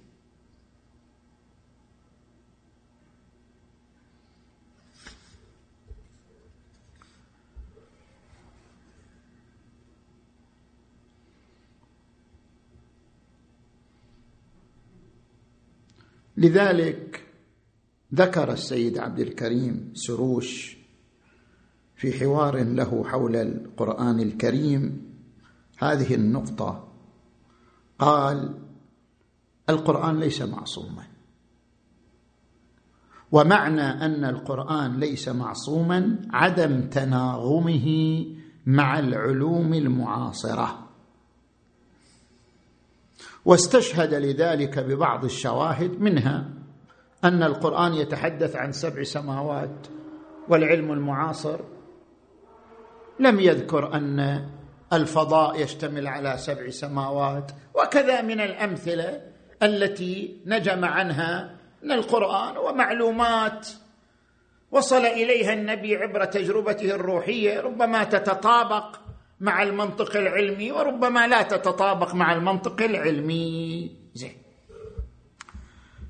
لذلك 16.39 17.23
ذكر 18.15 18.51
السيد 18.51 18.97
عبد 18.97 19.19
الكريم 19.19 19.91
سروش 19.93 20.77
في 21.95 22.19
حوار 22.19 22.63
له 22.63 23.03
حول 23.03 23.35
القرآن 23.35 24.19
الكريم 24.19 25.11
هذه 25.79 26.15
النقطة. 26.15 26.87
قال 27.99 28.59
القرآن 29.69 30.19
ليس 30.19 30.41
معصوما. 30.41 31.03
ومعنى 33.31 33.81
أن 33.81 34.25
القرآن 34.25 34.99
ليس 34.99 35.29
معصوما 35.29 36.19
عدم 36.31 36.81
تناغمه 36.81 38.25
مع 38.65 38.99
العلوم 38.99 39.73
المعاصرة. 39.73 40.88
واستشهد 43.45 44.13
لذلك 44.13 44.79
ببعض 44.79 45.23
الشواهد 45.23 46.01
منها 46.01 46.49
أن 47.23 47.43
القرآن 47.43 47.93
يتحدث 47.93 48.55
عن 48.55 48.71
سبع 48.71 49.03
سماوات 49.03 49.87
والعلم 50.49 50.91
المعاصر. 50.91 51.59
لم 53.19 53.39
يذكر 53.39 53.93
أن 53.93 54.45
الفضاء 54.93 55.61
يشتمل 55.61 56.07
على 56.07 56.37
سبع 56.37 56.69
سماوات 56.69 57.51
وكذا 57.75 58.21
من 58.21 58.41
الأمثلة 58.41 59.21
التي 59.63 60.41
نجم 60.45 60.85
عنها 60.85 61.55
من 61.83 61.91
القرآن 61.91 62.57
ومعلومات. 62.57 63.67
وصل 64.71 65.05
إليها 65.05 65.53
النبي 65.53 65.95
عبر 65.95 66.25
تجربته 66.25 66.91
الروحية 66.91 67.61
ربما 67.61 68.03
تتطابق 68.03 69.08
مع 69.39 69.63
المنطق 69.63 70.17
العلمي 70.17 70.71
وربما 70.71 71.27
لا 71.27 71.41
تتطابق 71.41 72.15
مع 72.15 72.33
المنطق 72.33 72.81
العلمي. 72.81 73.91
زين. 74.13 74.35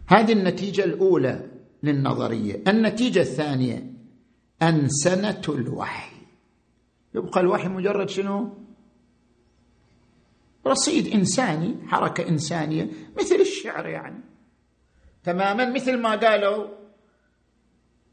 هذه 0.08 0.34
النتيجة 0.34 0.84
الأولى 0.84 1.52
للنظرية. 1.84 2.64
النتيجة 2.68 3.20
الثانية 3.20 3.94
أنسنة 4.62 5.42
الوحي. 5.50 6.16
يبقى 7.16 7.42
الوحي 7.42 7.68
مجرد 7.68 8.10
شنو؟ 8.10 8.58
رصيد 10.68 11.08
إنساني 11.08 11.88
حركة 11.88 12.30
إنسانية 12.30 12.90
مثل 13.20 13.36
الشعر 13.36 13.88
يعني. 13.88 14.24
تماما 15.24 15.70
مثل 15.70 15.98
ما 15.98 16.16
قالوا 16.16 16.68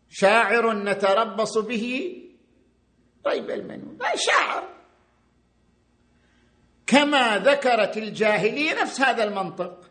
شاعر 0.09 0.73
نتربص 0.73 1.59
به 1.59 2.17
ريب 3.27 3.51
المنون. 3.51 3.99
شاعر. 4.15 4.76
كما 6.87 7.39
ذكرت 7.39 7.97
الجاهلية 7.97 8.83
نفس 8.83 9.01
هذا 9.01 9.25
المنطق. 9.25 9.91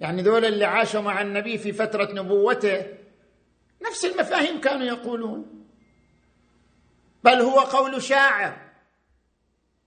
يعني 0.00 0.22
ذول 0.22 0.44
اللي 0.44 0.64
عاشوا 0.64 1.00
مع 1.00 1.20
النبي 1.20 1.58
في 1.58 1.72
فترة 1.72 2.12
نبوته 2.12 2.86
نفس 3.82 4.04
المفاهيم 4.04 4.60
كانوا 4.60 4.86
يقولون. 4.86 5.66
بل 7.24 7.40
هو 7.40 7.60
قول 7.60 8.02
شاعر. 8.02 8.56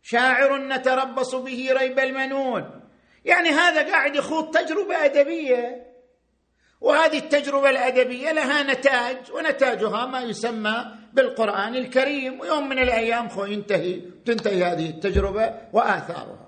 شاعر 0.01 0.57
نتربص 0.57 1.35
به 1.35 1.69
ريب 1.71 1.99
المنون. 1.99 2.81
يعني 3.25 3.49
هذا 3.49 3.91
قاعد 3.91 4.15
يخوض 4.15 4.57
تجربة 4.57 5.05
أدبية. 5.05 5.90
وهذه 6.81 7.17
التجربة 7.17 7.69
الأدبية 7.69 8.31
لها 8.31 8.63
نتاج 8.63 9.17
ونتاجها 9.31 10.05
ما 10.05 10.21
يسمى 10.21 10.85
بالقرآن 11.13 11.75
الكريم. 11.75 12.39
ويوم 12.39 12.69
من 12.69 12.79
الأيام 12.79 13.29
خو 13.29 13.45
ينتهي 13.45 14.01
تنتهي 14.25 14.63
هذه 14.63 14.89
التجربة 14.89 15.53
وآثارها. 15.73 16.47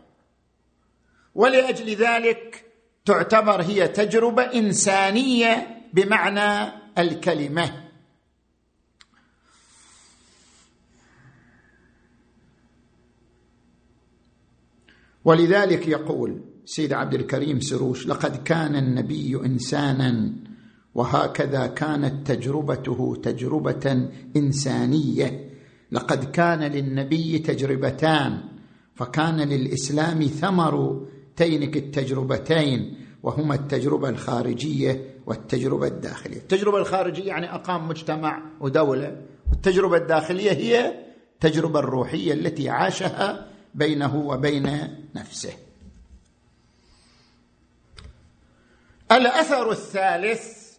ولأجل 1.35 1.95
ذلك 1.95 2.65
تعتبر 3.05 3.61
هي 3.61 3.87
تجربة 3.87 4.43
إنسانية 4.43 5.81
بمعنى 5.93 6.71
الكلمة. 6.97 7.83
ولذلك 15.25 15.87
يقول 15.87 16.52
سيد 16.65 16.93
عبد 16.93 17.13
الكريم 17.13 17.59
سروش 17.59 18.07
لقد 18.07 18.43
كان 18.43 18.75
النبي 18.75 19.35
إنسانا 19.45 20.33
وهكذا 20.95 21.67
كانت 21.67 22.31
تجربته 22.31 23.21
تجربة 23.23 24.09
إنسانية. 24.35 25.49
لقد 25.91 26.31
كان 26.31 26.59
للنبي 26.59 27.39
تجربتان 27.39 28.37
فكان 28.95 29.41
للإسلام 29.41 30.23
ثمر 30.23 31.05
تينك 31.35 31.77
التجربتين 31.77 32.97
وهما 33.23 33.55
التجربة 33.55 34.09
الخارجية 34.09 35.01
والتجربة 35.25 35.87
الداخلية. 35.87 36.37
التجربة 36.37 36.77
الخارجية 36.77 37.27
يعني 37.27 37.55
أقام 37.55 37.87
مجتمع 37.87 38.41
ودولة 38.61 39.21
والتجربة 39.49 39.97
الداخلية 39.97 40.51
هي 40.51 40.93
التجربه 41.33 41.79
الروحية 41.79 42.33
التي 42.33 42.69
عاشها 42.69 43.47
بينه 43.75 44.15
وبين 44.15 44.69
نفسه. 45.15 45.62
الأثر 49.17 49.71
الثالث 49.71 50.73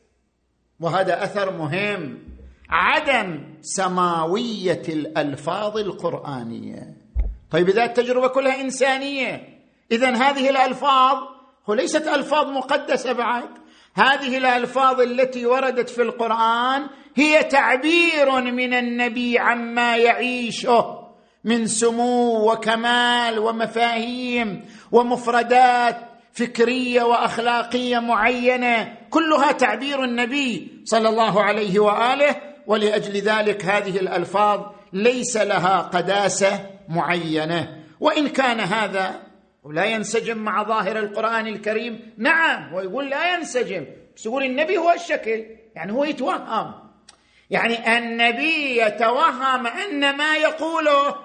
وهذا 0.81 1.25
أثر 1.25 1.53
مهم 1.53 2.19
عدم 2.71 3.55
سماوية 3.63 4.83
الألفاظ 4.89 5.79
القرآنية. 5.79 6.95
طيب 7.51 7.69
إذا 7.69 7.85
التجربة 7.85 8.29
كلها 8.29 8.61
إنسانية 8.61 9.61
اذا 9.93 10.11
هذه 10.11 10.51
الألفاظ 10.51 11.19
وليست 11.67 12.09
ألفاظ 12.09 12.47
مقدسة 12.47 13.13
بعد 13.13 13.49
هذه 13.95 14.37
الألفاظ 14.37 15.01
التي 15.01 15.47
وردت 15.47 15.91
في 15.91 16.03
القرآن 16.03 16.87
هي 17.15 17.43
تعبير 17.43 18.41
من 18.41 18.75
النبي 18.75 19.39
عما 19.39 19.97
يعيشه 19.97 21.05
من 21.45 21.67
سمو 21.67 22.53
وكمال 22.53 23.39
ومفاهيم 23.39 24.65
ومفردات 24.93 25.97
فكرية 26.35 27.03
وأخلاقية 27.03 27.99
معينة 27.99 28.99
كلها 29.11 29.53
تعبير 29.53 30.05
النبي 30.05 30.83
صلى 30.85 31.09
الله 31.09 31.43
عليه 31.43 31.79
وآله 31.79 32.37
ولأجل 32.67 33.13
ذلك 33.13 33.65
هذه 33.65 33.97
الألفاظ 33.97 34.61
ليس 34.93 35.37
لها 35.37 35.79
قداسة 35.79 36.71
معينة. 36.89 37.85
وإن 38.01 38.29
كان 38.29 38.61
هذا 38.61 39.23
لا 39.71 39.85
ينسجم 39.85 40.39
مع 40.39 40.63
ظاهر 40.63 40.99
القرآن 40.99 41.47
الكريم 41.47 42.13
نعم 42.19 42.75
ويقول 42.75 43.11
لا 43.11 43.35
ينسجم 43.35 43.87
بس 44.17 44.27
يقول 44.27 44.45
النبي 44.45 44.79
هو 44.79 44.91
الشكل 44.93 45.45
يعني 45.75 45.93
هو 45.93 46.05
يتوهم. 46.05 46.75
يعني 47.51 47.99
النبي 47.99 48.81
يتوهم 48.81 49.67
أن 49.67 50.17
ما 50.17 50.37
يقوله 50.37 51.17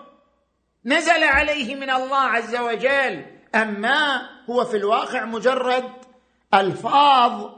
نزل 0.86 1.24
عليه 1.24 1.76
من 1.76 1.89
الله 1.89 2.17
عز 2.17 2.56
وجل 2.56 3.26
أما 3.56 4.22
هو 4.49 4.65
في 4.65 4.77
الواقع 4.77 5.25
مجرد 5.25 5.83
ألفاظ 6.53 7.49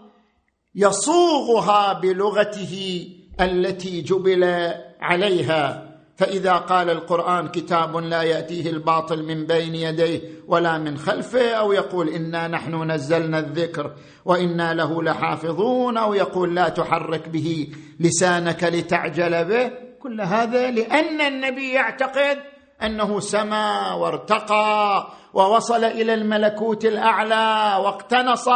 يصوغها 0.76 1.94
بلغته 1.94 3.08
التي 3.42 4.02
جبل 4.02 4.74
عليها. 5.02 5.88
فإذا 6.16 6.54
قال 6.54 6.90
القرآن 6.90 7.48
كتاب 7.48 7.98
لا 7.98 8.22
يأتيه 8.22 8.70
الباطل 8.70 9.24
من 9.24 9.46
بين 9.46 9.76
يديه 9.76 10.22
ولا 10.48 10.78
من 10.78 10.98
خلفه 10.98 11.52
أو 11.52 11.74
يقول 11.74 12.10
إنا 12.10 12.48
نحن 12.48 12.92
نزلنا 12.92 13.40
الذكر 13.40 13.92
وإنا 14.26 14.74
له 14.74 15.04
لحافظون 15.04 15.98
أو 15.98 16.14
يقول 16.14 16.56
لا 16.56 16.70
تحرك 16.70 17.30
به 17.30 17.68
لسانك 18.00 18.64
لتعجل 18.64 19.46
به. 19.46 19.72
كل 20.00 20.22
هذا 20.22 20.72
لأن 20.72 21.22
النبي 21.22 21.72
يعتقد 21.72 22.38
أنه 22.84 23.20
سما 23.20 23.94
وارتقى 23.94 25.08
ووصل 25.34 25.84
إلى 25.84 26.14
الملكوت 26.14 26.86
الأعلى 26.86 27.78
واقتنص 27.84 28.48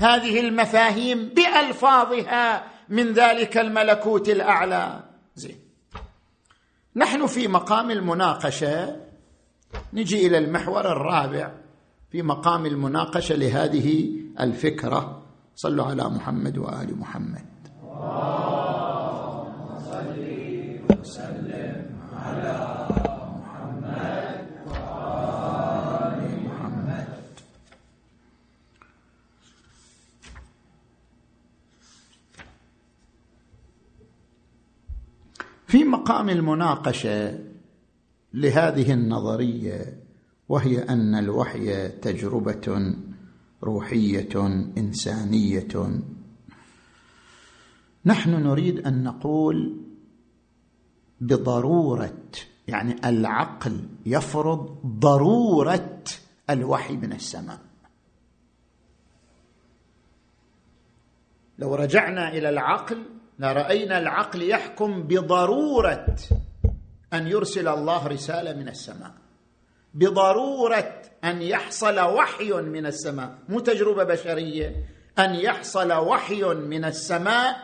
هذه 0.00 0.40
المفاهيم 0.40 1.28
بألفاظها 1.28 2.64
من 2.88 3.12
ذلك 3.12 3.58
الملكوت 3.58 4.28
الأعلى. 4.28 5.02
زين. 5.34 5.58
نحن 6.96 7.26
في 7.26 7.48
مقام 7.48 7.90
المناقشة. 7.90 8.96
نجي 9.92 10.26
إلى 10.26 10.38
المحور 10.38 10.92
الرابع. 10.92 11.50
في 12.10 12.22
مقام 12.22 12.66
المناقشة 12.66 13.34
لهذه 13.34 14.10
الفكرة. 14.40 15.22
صلوا 15.58 15.84
على 15.84 16.04
محمد 16.04 16.58
وآل 16.58 16.98
محمد 16.98 17.44
اللهم 17.82 19.78
صل 19.78 20.18
وسلم 21.00 21.86
على 22.14 22.78
في 35.68 35.84
مقام 35.84 36.28
المناقشة 36.28 37.38
لهذه 38.34 38.92
النظرية 38.92 40.02
وهي 40.48 40.82
أن 40.82 41.14
الوحي 41.14 41.88
تجربة 41.88 42.94
روحية 43.62 44.46
إنسانية. 44.78 46.00
نحن 48.04 48.30
نريد 48.30 48.86
أن 48.86 49.02
نقول 49.02 49.80
بضرورة 51.20 52.22
يعني 52.68 52.96
العقل 53.04 53.88
يفرض 54.06 54.80
ضرورة 54.86 56.02
الوحي 56.50 56.96
من 56.96 57.12
السماء. 57.12 57.60
لو 61.58 61.74
رجعنا 61.74 62.28
إلى 62.28 62.48
العقل 62.48 63.17
لرأينا 63.38 63.98
العقل 63.98 64.42
يحكم 64.42 65.02
بضرورة 65.02 66.16
أن 67.12 67.26
يرسل 67.26 67.68
الله 67.68 68.06
رسالة 68.06 68.52
من 68.52 68.68
السماء. 68.68 69.12
بضرورة 69.94 71.02
أن 71.24 71.42
يحصل 71.42 72.00
وحي 72.00 72.52
من 72.52 72.86
السماء. 72.86 73.38
مو 73.48 73.60
تجربة 73.60 74.04
بشرية. 74.04 74.76
أن 75.18 75.34
يحصل 75.34 75.92
وحي 75.92 76.44
من 76.44 76.84
السماء 76.84 77.56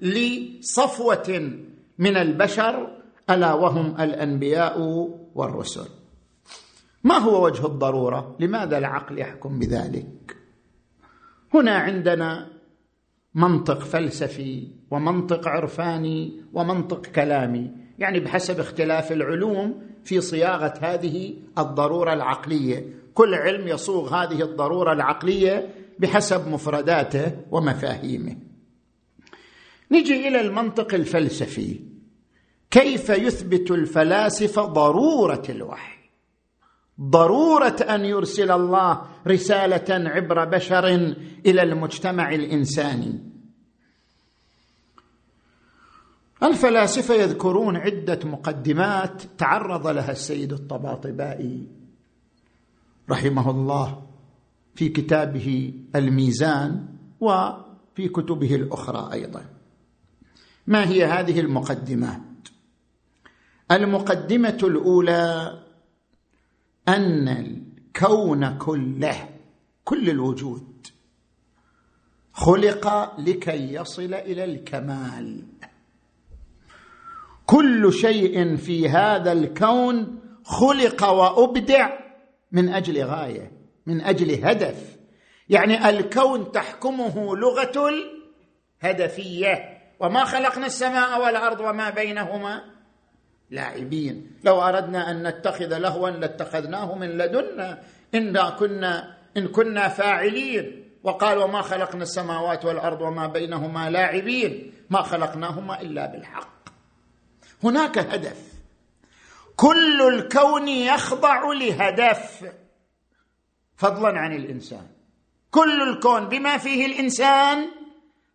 لصفوة 0.00 1.58
من 1.98 2.16
البشر 2.16 3.02
ألا 3.30 3.52
وهم 3.52 4.00
الأنبياء 4.00 4.80
والرسل. 5.34 5.88
ما 7.04 7.18
هو 7.18 7.44
وجه 7.44 7.66
الضرورة؟ 7.66 8.36
لماذا 8.40 8.78
العقل 8.78 9.18
يحكم 9.18 9.58
بذلك؟ 9.58 10.36
هنا 11.54 11.74
عندنا 11.74 12.48
منطق 13.34 13.80
فلسفي 13.80 14.68
ومنطق 14.90 15.48
عرفاني 15.48 16.32
ومنطق 16.52 17.06
كلامي 17.06 17.70
يعني 17.98 18.20
بحسب 18.20 18.60
اختلاف 18.60 19.12
العلوم 19.12 19.82
في 20.04 20.20
صياغة 20.20 20.74
هذه 20.80 21.34
الضرورة 21.58 22.12
العقلية. 22.12 22.84
كل 23.14 23.34
علم 23.34 23.68
يصوغ 23.68 24.14
هذه 24.14 24.42
الضرورة 24.42 24.92
العقلية 24.92 25.68
بحسب 25.98 26.48
مفرداته 26.48 27.32
ومفاهيمه. 27.50 28.36
نجي 29.90 30.28
إلى 30.28 30.40
المنطق 30.40 30.94
الفلسفي. 30.94 31.80
كيف 32.70 33.08
يثبت 33.08 33.70
الفلاسفة 33.70 34.62
ضرورة 34.62 35.42
الوحي؟ 35.48 36.01
ضرورة 37.00 37.76
أن 37.76 38.04
يرسل 38.04 38.50
الله 38.50 39.02
رسالة 39.26 40.10
عبر 40.10 40.44
بشر 40.44 40.86
إلى 41.46 41.62
المجتمع 41.62 42.34
الإنساني. 42.34 43.18
الفلاسفة 46.42 47.14
يذكرون 47.14 47.76
عدة 47.76 48.18
مقدمات 48.24 49.22
تعرض 49.38 49.86
لها 49.86 50.12
السيد 50.12 50.52
الطباطبائي 50.52 51.66
رحمه 53.10 53.50
الله 53.50 54.02
في 54.74 54.88
كتابه 54.88 55.74
الميزان 55.96 56.86
وفي 57.20 58.08
كتبه 58.08 58.54
الأخرى 58.54 59.12
أيضا. 59.12 59.44
ما 60.66 60.88
هي 60.88 61.04
هذه 61.04 61.40
المقدمات؟ 61.40 62.20
المقدمة 63.70 64.58
الأولى 64.62 65.61
أن 66.88 67.28
الكون 67.28 68.58
كله 68.58 69.28
كل 69.84 70.10
الوجود 70.10 70.86
خلق 72.32 73.14
لكي 73.20 73.74
يصل 73.74 74.14
إلى 74.14 74.44
الكمال. 74.44 75.42
كل 77.46 77.92
شيء 77.92 78.56
في 78.56 78.88
هذا 78.88 79.32
الكون 79.32 80.20
خلق 80.44 81.08
وأبدع 81.08 81.98
من 82.52 82.68
أجل 82.68 83.04
غاية 83.04 83.52
من 83.86 84.00
أجل 84.00 84.44
هدف. 84.44 84.96
يعني 85.48 85.88
الكون 85.88 86.52
تحكمه 86.52 87.36
لغة 87.36 87.90
الهدفية. 88.82 89.78
وما 90.00 90.24
خلقنا 90.24 90.66
السماء 90.66 91.24
والأرض 91.24 91.60
وما 91.60 91.90
بينهما 91.90 92.71
لاعبين. 93.52 94.30
لو 94.44 94.62
أردنا 94.62 95.10
أن 95.10 95.26
نتخذ 95.26 95.78
لهوا 95.78 96.10
لاتخذناه 96.10 96.98
من 96.98 97.08
لدنا. 97.08 97.82
ان 98.14 98.48
كنا 98.50 99.18
إن 99.36 99.48
كنا 99.48 99.88
فاعلين. 99.88 100.84
وقال 101.02 101.38
وما 101.38 101.62
خلقنا 101.62 102.02
السماوات 102.02 102.64
والأرض 102.64 103.00
وما 103.00 103.26
بينهما 103.26 103.90
لاعبين. 103.90 104.72
ما 104.90 105.02
خلقناهما 105.02 105.80
إلا 105.80 106.06
بالحق. 106.06 106.68
هناك 107.64 107.98
هدف. 107.98 108.52
كل 109.56 110.02
الكون 110.14 110.68
يخضع 110.68 111.52
لهدف. 111.52 112.44
فضلا 113.76 114.18
عن 114.18 114.32
الإنسان. 114.32 114.86
كل 115.50 115.82
الكون 115.82 116.28
بما 116.28 116.58
فيه 116.58 116.86
الإنسان 116.86 117.68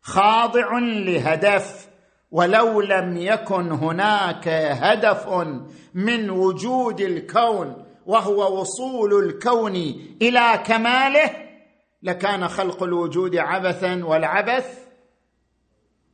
خاضع 0.02 0.78
لهدف. 0.80 1.87
ولو 2.32 2.82
لم 2.82 3.18
يكن 3.18 3.72
هناك 3.72 4.48
هدف 4.48 5.28
من 5.94 6.30
وجود 6.30 7.02
الكون 7.02 7.86
وهو 8.06 8.60
وصول 8.60 9.26
الكون 9.26 9.76
إلى 10.22 10.64
كماله 10.66 11.32
لكان 12.04 12.48
خلق 12.48 12.84
الوجود 12.84 13.36
عبثا 13.36 14.06
والعبث 14.06 14.80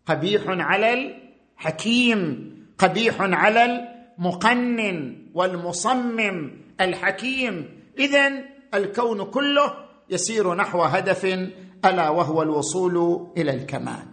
قبيح 0.05 0.43
على 0.47 0.93
الحكيم 0.93 2.53
قبيح 2.77 3.15
على 3.19 3.87
المقنن 4.19 5.27
والمصمم 5.33 6.51
الحكيم. 6.81 7.79
اذا 7.99 8.31
الكون 8.73 9.23
كله 9.23 9.73
يسير 10.09 10.53
نحو 10.55 10.81
هدف 10.81 11.25
ألا 11.85 12.09
وهو 12.09 12.41
الوصول 12.41 13.27
إلى 13.37 13.51
الكمال. 13.51 14.05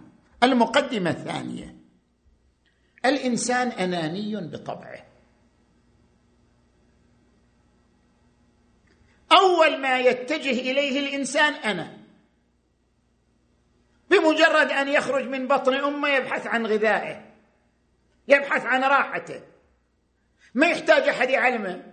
المقدمة 0.43 1.09
الثانية 1.09 1.80
الإنسان 3.05 3.67
أناني 3.67 4.35
بطبعه. 4.35 5.05
أول 9.31 9.81
ما 9.81 9.99
يتجه 9.99 10.71
إليه 10.71 10.99
الإنسان 10.99 11.53
أنا. 11.53 11.97
بمجرد 14.09 14.71
أن 14.71 14.87
يخرج 14.87 15.27
من 15.27 15.47
بطن 15.47 15.73
أمه 15.73 16.09
يبحث 16.09 16.47
عن 16.47 16.65
غذائه 16.65 17.31
يبحث 18.27 18.65
عن 18.65 18.83
راحته. 18.83 19.41
ما 20.53 20.67
يحتاج 20.67 21.09
أحد 21.09 21.29
يعلمه. 21.29 21.83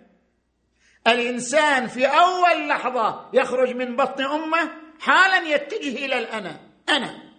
الإنسان 1.07 1.87
في 1.87 2.07
أول 2.07 2.69
لحظة 2.69 3.31
يخرج 3.33 3.77
من 3.77 3.97
بطن 3.97 4.25
أمه 4.25 4.71
حالا 5.01 5.49
يتجه 5.49 6.05
إلى 6.05 6.19
الأنا. 6.19 6.61
أنا. 6.89 7.33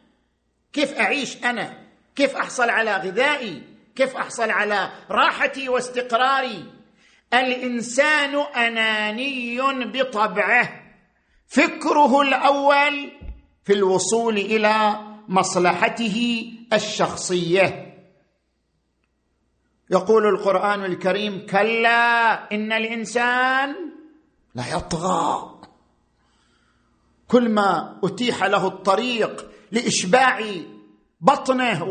كيف 0.74 0.94
أعيش 0.94 1.44
أنا؟ 1.44 1.89
كيف 2.16 2.36
أحصل 2.36 2.70
على 2.70 2.96
غذائي؟ 2.98 3.64
كيف 3.96 4.16
أحصل 4.16 4.50
على 4.50 4.92
راحتي 5.12 5.70
واستقراري؟ 5.70 6.66
الإنسان 7.34 8.36
أناني 8.36 9.62
بطبعه. 9.86 10.70
فكره 11.48 12.22
الأول 12.22 13.12
في 13.64 13.74
الوصول 13.74 14.38
إلى 14.38 15.00
مصلحته 15.28 16.52
الشخصية. 16.74 17.90
يقول 19.92 20.26
القرآن 20.26 20.86
الكريم 20.86 21.46
كلا 21.46 22.52
إن 22.52 22.72
الإنسان 22.72 23.76
ليطغى 24.56 25.60
كل 27.28 27.50
ما 27.50 28.00
أتيح 28.04 28.44
له 28.44 28.68
الطريق 28.68 29.52
لإشباع 29.72 30.40
بطنه 31.22 31.84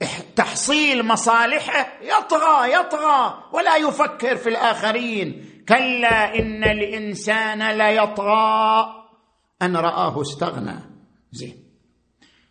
ولتحصيل 0.00 1.02
مصالحه 1.02 2.02
يطغى 2.02 2.72
يطغى 2.72 3.44
ولا 3.52 3.76
يفكر 3.76 4.36
في 4.36 4.48
الآخرين. 4.48 5.48
كلا 5.68 6.38
إن 6.38 6.64
الإنسان 6.64 7.70
ليطغى. 7.78 8.86
أن 9.62 9.76
رآه 9.76 10.22
استغنى. 10.22 10.80
زين. 11.32 11.64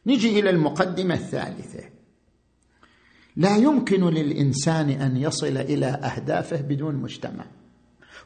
نجي 0.06 0.39
إلى 0.39 0.50
المقدمة 0.50 1.13
الثالثة. 1.13 1.89
لا 3.36 3.58
يمكن 3.58 4.10
للإنسان 4.10 4.89
أن 4.89 5.17
يصل 5.17 5.58
إلى 5.58 5.86
أهدافه 5.86 6.62
بدون 6.62 6.95
مجتمع. 6.95 7.45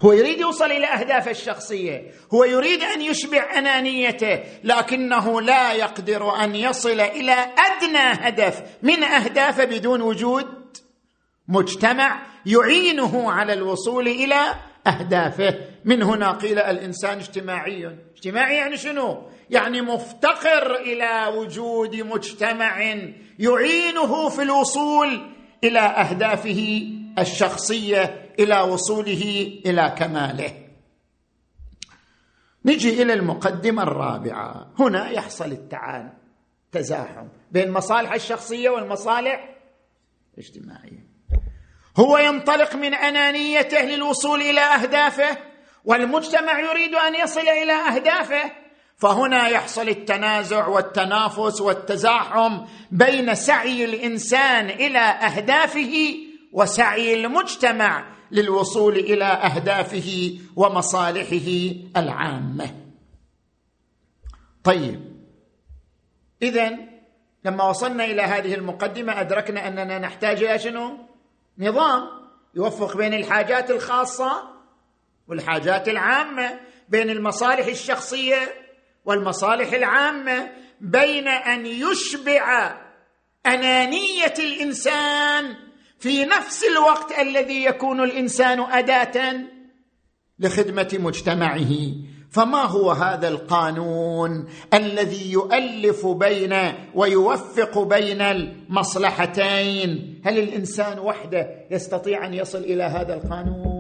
هو 0.01 0.11
يريد 0.13 0.39
يوصل 0.39 0.71
إلى 0.71 0.85
اهدافه 0.85 1.31
الشخصية. 1.31 2.11
هو 2.33 2.43
يريد 2.43 2.83
أن 2.83 3.01
يشبع 3.01 3.57
أنانيته 3.57 4.43
لكنه 4.63 5.41
لا 5.41 5.73
يقدر 5.73 6.43
أن 6.43 6.55
يصل 6.55 6.99
إلى 6.99 7.31
أدنى 7.57 8.27
هدف. 8.27 8.63
من 8.83 9.03
اهدافه 9.03 9.65
بدون 9.65 10.01
وجود؟ 10.01 10.77
مجتمع 11.47 12.25
يعينه 12.45 13.31
على 13.31 13.53
الوصول 13.53 14.07
إلى 14.07 14.55
أهدافه. 14.87 15.55
من 15.85 16.03
هنا 16.03 16.31
قيل 16.31 16.59
الإنسان 16.59 17.17
اجتماعي. 17.17 17.97
اجتماعي 18.15 18.55
يعني 18.55 18.77
شنو؟ 18.77 19.29
يعني 19.49 19.81
مفتقر 19.81 20.75
إلى 20.75 21.33
وجود 21.37 21.95
مجتمع 21.95 22.81
يعينه 23.39 24.29
في 24.29 24.41
الوصول 24.41 25.21
إلى 25.63 25.79
أهدافه 25.79 26.91
الشخصية. 27.19 28.24
إلى 28.39 28.61
وصوله 28.61 29.53
إلى 29.65 29.95
كماله. 29.97 30.65
نجي 32.65 33.01
إلى 33.01 33.13
المقدمة 33.13 33.83
الرابعة. 33.83 34.73
هنا 34.79 35.09
يحصل 35.09 35.51
التعان 35.51 36.13
تزاحم 36.71 37.27
بين 37.51 37.71
مصالح 37.71 38.13
الشخصية 38.13 38.69
والمصالح 38.69 39.55
الاجتماعية. 40.33 41.05
هو 41.97 42.17
ينطلق 42.17 42.75
من 42.75 42.93
أنانيته 42.93 43.81
للوصول 43.81 44.41
إلى 44.41 44.61
أهدافه 44.61 45.37
والمجتمع 45.85 46.59
يريد 46.59 46.95
أن 46.95 47.15
يصل 47.15 47.47
إلى 47.47 47.73
أهدافه. 47.73 48.51
فهنا 48.97 49.47
يحصل 49.47 49.89
التنازع 49.89 50.67
والتنافس 50.67 51.61
والتزاحم 51.61 52.65
بين 52.91 53.35
سعي 53.35 53.85
الإنسان 53.85 54.69
إلى 54.69 54.99
أهدافه 54.99 56.15
وسعي 56.55 57.13
المجتمع 57.13 58.05
للوصول 58.31 58.95
إلى 58.95 59.25
أهدافه 59.25 60.39
ومصالحه 60.55 61.75
العامة. 61.97 62.75
طيب. 64.63 65.15
اذا 66.41 66.77
لما 67.45 67.69
وصلنا 67.69 68.05
إلى 68.05 68.21
هذه 68.21 68.55
المقدمة 68.55 69.21
أدركنا 69.21 69.67
أننا 69.67 69.99
نحتاج 69.99 70.43
إلى 70.43 70.59
شنو؟ 70.59 70.97
نظام 71.57 72.09
يوفق 72.55 72.97
بين 72.97 73.13
الحاجات 73.13 73.71
الخاصة 73.71 74.43
والحاجات 75.27 75.87
العامة 75.87 76.59
بين 76.89 77.09
المصالح 77.09 77.65
الشخصية 77.65 78.53
والمصالح 79.05 79.73
العامة 79.73 80.51
بين 80.81 81.27
أن 81.27 81.65
يشبع 81.65 82.75
أنانية 83.45 84.33
الإنسان 84.39 85.55
في 85.99 86.25
نفس 86.25 86.63
الوقت 86.63 87.19
الذي 87.19 87.65
يكون 87.65 88.03
الإنسان 88.03 88.59
أداة 88.59 89.33
لخدمة 90.39 90.97
مجتمعه. 90.99 91.71
فما 92.31 92.61
هو 92.61 92.91
هذا 92.91 93.27
القانون 93.27 94.49
الذي 94.73 95.31
يؤلف 95.31 96.07
بين 96.07 96.53
ويوفق 96.95 97.79
بين 97.79 98.21
المصلحتين؟ 98.21 100.21
هل 100.25 100.39
الإنسان 100.39 100.99
وحده 100.99 101.67
يستطيع 101.71 102.25
أن 102.25 102.33
يصل 102.33 102.57
إلى 102.57 102.83
هذا 102.83 103.13
القانون؟ 103.13 103.75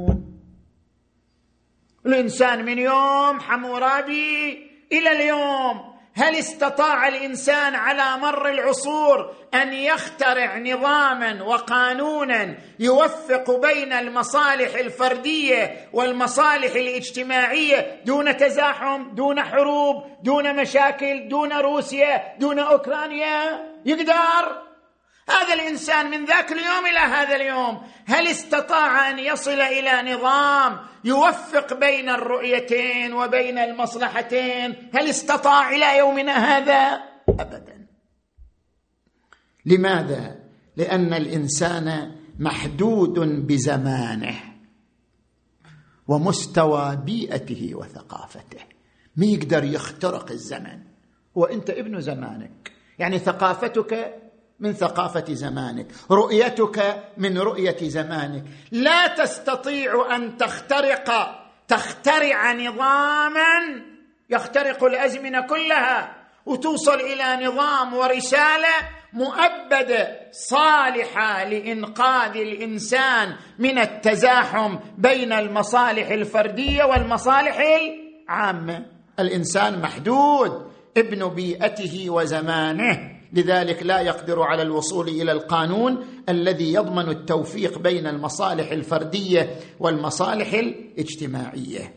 الإنسان 2.05 2.65
من 2.65 2.77
يوم 2.77 3.39
حمورابي 3.39 4.57
إلى 4.91 5.11
اليوم 5.11 5.94
هل 6.17 6.35
استطاع 6.35 7.07
الإنسان 7.07 7.75
على 7.75 8.21
مر 8.21 8.49
العصور 8.49 9.35
أن 9.53 9.73
يخترع 9.73 10.57
نظاما 10.57 11.43
وقانونا 11.43 12.55
يوفق 12.79 13.51
بين 13.51 13.93
المصالح 13.93 14.75
الفردية 14.75 15.89
والمصالح 15.93 16.75
الاجتماعية 16.75 18.01
دون 18.05 18.37
تزاحم 18.37 19.15
دون 19.15 19.41
حروب 19.43 20.03
دون 20.23 20.55
مشاكل 20.55 21.27
دون 21.27 21.53
روسيا 21.53 22.37
دون 22.39 22.59
أوكرانيا؟ 22.59 23.65
يقدر؟ 23.85 24.64
هذا 25.29 25.53
الإنسان 25.53 26.11
من 26.11 26.25
ذاك 26.25 26.51
اليوم 26.51 26.85
إلى 26.85 26.99
هذا 26.99 27.35
اليوم 27.35 27.81
هل 28.05 28.27
استطاع 28.27 29.09
أن 29.09 29.19
يصل 29.19 29.61
إلى 29.61 30.13
نظام 30.13 30.79
يوفق 31.03 31.73
بين 31.73 32.09
الرؤيتين 32.09 33.13
وبين 33.13 33.57
المصلحتين؟ 33.57 34.89
هل 34.93 35.09
استطاع 35.09 35.69
إلى 35.69 35.97
يومنا 35.97 36.33
هذا؟ 36.33 37.03
ابدا. 37.29 37.85
لماذا؟ 39.65 40.35
لأن 40.77 41.13
الإنسان 41.13 42.15
محدود 42.39 43.19
بزمانه 43.47 44.35
ومستوى 46.07 46.95
بيئته 46.95 47.71
وثقافته. 47.75 48.59
ما 49.15 49.25
يقدر 49.25 49.63
يخترق 49.63 50.31
الزمن. 50.31 50.79
وانت 51.35 51.69
ابن 51.69 52.01
زمانك. 52.01 52.71
يعني 52.99 53.19
ثقافتك 53.19 54.21
من 54.59 54.73
ثقافة 54.73 55.33
زمانك 55.33 55.87
رؤيتك 56.11 57.03
من 57.17 57.37
رؤية 57.37 57.77
زمانك. 57.81 58.43
لا 58.71 59.07
تستطيع 59.07 60.15
أن 60.15 60.37
تخترق 60.37 61.11
تخترع 61.67 62.53
نظاما 62.53 63.81
يخترق 64.29 64.83
الأزمنة 64.83 65.41
كلها 65.41 66.15
وتوصل 66.45 66.99
إلى 66.99 67.45
نظام 67.45 67.93
ورسالة 67.93 68.75
مؤبده 69.13 70.19
صالحة 70.31 71.43
لإنقاذ 71.43 72.37
الإنسان 72.37 73.35
من 73.59 73.77
التزاحم 73.79 74.77
بين 74.97 75.33
المصالح 75.33 76.07
الفردية 76.07 76.83
والمصالح 76.83 77.57
العامة. 77.59 78.85
الإنسان 79.19 79.81
محدود 79.81 80.71
ابن 80.97 81.27
بيئته 81.27 82.09
وزمانه. 82.09 83.14
لذلك 83.35 83.83
لا 83.83 84.01
يقدر 84.01 84.41
على 84.41 84.61
الوصول 84.61 85.07
إلى 85.07 85.31
القانون 85.31 86.05
الذي 86.29 86.73
يضمن 86.73 87.09
التوفيق 87.09 87.79
بين 87.79 88.07
المصالح 88.07 88.71
الفردية 88.71 89.59
والمصالح 89.79 90.53
الاجتماعية. 90.53 91.93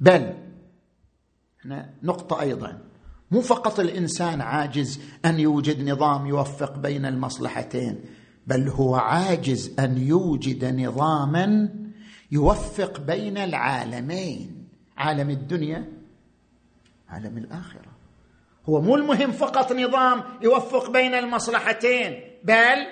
بل 0.00 0.34
هنا 1.64 1.90
نقطة 2.02 2.40
أيضا 2.40 2.78
مو 3.30 3.40
فقط 3.40 3.80
الإنسان 3.80 4.40
عاجز 4.40 5.00
أن 5.24 5.40
يوجد 5.40 5.90
نظام 5.90 6.26
يوفق 6.26 6.78
بين 6.78 7.06
المصلحتين 7.06 8.00
بل 8.46 8.68
هو 8.68 8.94
عاجز 8.94 9.74
أن 9.78 9.98
يوجد 9.98 10.64
نظاما 10.80 11.68
يوفق 12.32 13.00
بين 13.00 13.38
العالمين 13.38 14.68
عالم 14.96 15.30
الدنيا 15.30 15.92
عالم 17.08 17.38
الآخرة. 17.38 17.89
هو 18.70 18.80
مو 18.80 18.96
المهم 18.96 19.32
فقط 19.32 19.72
نظام 19.72 20.22
يوفق 20.42 20.90
بين 20.90 21.14
المصلحتين 21.14 22.20
بل 22.44 22.86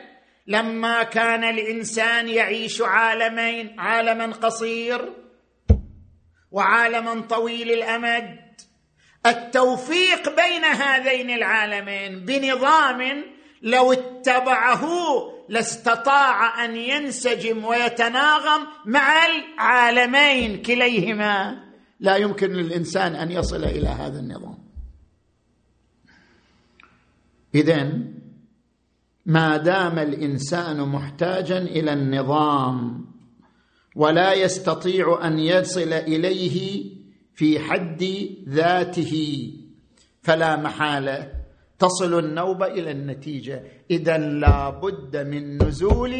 لما 0.46 1.02
كان 1.02 1.44
الإنسان 1.44 2.28
يعيش 2.28 2.82
عالمين 2.82 3.80
عالما 3.80 4.26
قصير 4.26 5.12
وعالما 6.50 7.20
طويل 7.20 7.70
الأمد. 7.72 8.38
التوفيق 9.26 10.36
بين 10.36 10.64
هذين 10.64 11.30
العالمين 11.30 12.24
بنظام 12.24 13.24
لو 13.62 13.92
اتبعه 13.92 14.84
لاستطاع 15.48 16.64
أن 16.64 16.76
ينسجم 16.76 17.64
ويتناغم 17.64 18.66
مع 18.86 19.26
العالمين 19.26 20.62
كليهما. 20.62 21.64
لا 22.00 22.16
يمكن 22.16 22.50
للإنسان 22.50 23.14
أن 23.14 23.32
يصل 23.32 23.64
إلى 23.64 23.88
هذا 23.88 24.18
النظام. 24.18 24.57
اذا 27.54 27.92
ما 29.26 29.56
دام 29.56 29.98
الإنسان 29.98 30.88
محتاجا 30.88 31.58
إلى 31.58 31.92
النظام 31.92 33.06
ولا 33.96 34.32
يستطيع 34.32 35.26
أن 35.26 35.38
يصل 35.38 35.92
إليه 35.92 36.84
في 37.34 37.58
حد 37.60 38.04
ذاته 38.48 39.14
فلا 40.22 40.56
محالة. 40.56 41.32
تصل 41.78 42.18
النوبه 42.18 42.66
إلى 42.66 42.90
النتيجة. 42.90 43.62
إذا 43.90 44.18
لا 44.18 44.70
بد 44.70 45.16
من 45.16 45.62
نزول 45.62 46.14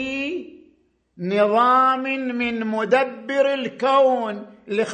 نظام 1.19 2.03
من 2.39 2.67
مدبر 2.67 3.55
الكون 3.55 4.47
اللي 4.69 4.85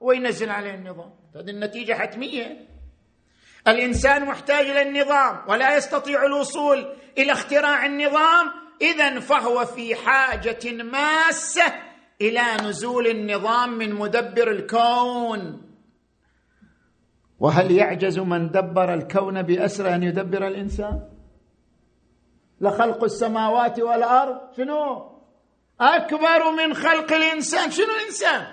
وينزل 0.00 0.50
عليه 0.50 0.74
النظام. 0.74 1.10
هذه 1.36 1.50
النتيجة 1.50 1.92
حتمية. 1.92 2.69
الإنسان 3.68 4.24
محتاج 4.24 4.66
إلى 4.66 4.82
النظام 4.82 5.48
ولا 5.48 5.76
يستطيع 5.76 6.24
الوصول 6.24 6.96
إلى 7.18 7.32
اختراع 7.32 7.86
النظام 7.86 8.50
اذا 8.80 9.20
فهو 9.20 9.66
في 9.66 9.94
حاجة 9.94 10.82
ماسة 10.82 11.74
إلى 12.20 12.42
نزول 12.62 13.06
النظام 13.06 13.78
من 13.78 13.94
مدبر 13.94 14.50
الكون. 14.50 15.70
وهل 17.40 17.70
يعجز 17.70 18.18
من 18.18 18.50
دبر 18.50 18.94
الكون 18.94 19.42
بأسرى 19.42 19.94
أن 19.94 20.02
يدبر 20.02 20.46
الإنسان؟ 20.46 21.08
لخلق 22.60 23.04
السماوات 23.04 23.80
والأرض 23.80 24.56
شنو؟ 24.56 25.10
أكبر 25.80 26.50
من 26.50 26.74
خلق 26.74 27.12
الإنسان 27.12 27.70
شنو 27.70 27.86
الإنسان؟ 28.00 28.46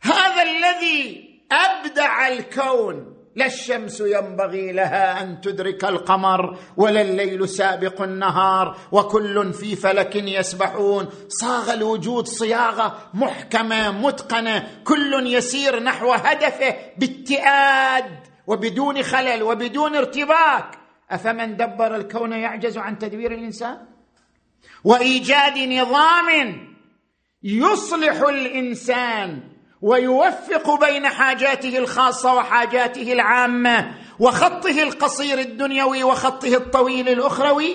هذا 0.00 0.42
الذي 0.42 1.29
أبدع 1.52 2.28
الكون. 2.28 3.16
لا 3.36 3.46
الشمس 3.46 4.00
ينبغي 4.00 4.72
لها 4.72 5.22
أن 5.22 5.40
تدرك 5.40 5.84
القمر 5.84 6.58
ولا 6.76 7.00
الليل 7.00 7.48
سابق 7.48 8.02
النهار 8.02 8.78
وكل 8.92 9.52
في 9.52 9.76
فلك 9.76 10.16
يسبحون. 10.16 11.08
صاغ 11.28 11.72
الوجود 11.72 12.26
صياغة 12.26 13.10
محكمة 13.14 13.90
متقنة. 13.90 14.82
كل 14.84 15.26
يسير 15.26 15.82
نحو 15.82 16.12
هدفه 16.12 16.76
باتئاد 16.98 18.18
وبدون 18.46 19.02
خلل 19.02 19.42
وبدون 19.42 19.96
ارتباك. 19.96 20.78
أفمن 21.10 21.56
دبر 21.56 21.96
الكون 21.96 22.32
يعجز 22.32 22.78
عن 22.78 22.98
تدبير 22.98 23.32
الإنسان؟ 23.32 23.78
وإيجاد 24.84 25.58
نظام 25.58 26.28
يصلح 27.42 28.20
الإنسان. 28.28 29.49
ويوفق 29.82 30.80
بين 30.80 31.08
حاجاته 31.08 31.78
الخاصة 31.78 32.34
وحاجاته 32.34 33.12
العامة 33.12 33.94
وخطه 34.18 34.82
القصير 34.82 35.38
الدنيوي 35.38 36.04
وخطه 36.04 36.54
الطويل 36.54 37.08
الأخروي؟ 37.08 37.74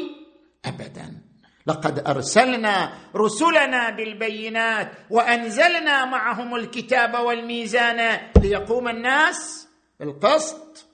ابدا. 0.66 1.22
لقد 1.68 2.08
أرسلنا 2.08 2.94
رسلنا 3.16 3.90
بالبينات 3.90 4.92
وأنزلنا 5.10 6.06
معهم 6.06 6.56
الكتاب 6.56 7.14
والميزان 7.26 8.20
ليقوم 8.42 8.88
الناس 8.88 9.68
بالقسط. 10.00 10.86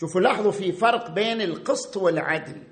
شوفوا 0.00 0.20
لاحظوا 0.20 0.52
في 0.52 0.72
فرق 0.72 1.10
بين 1.10 1.40
القسط 1.40 1.96
والعدل. 1.96 2.62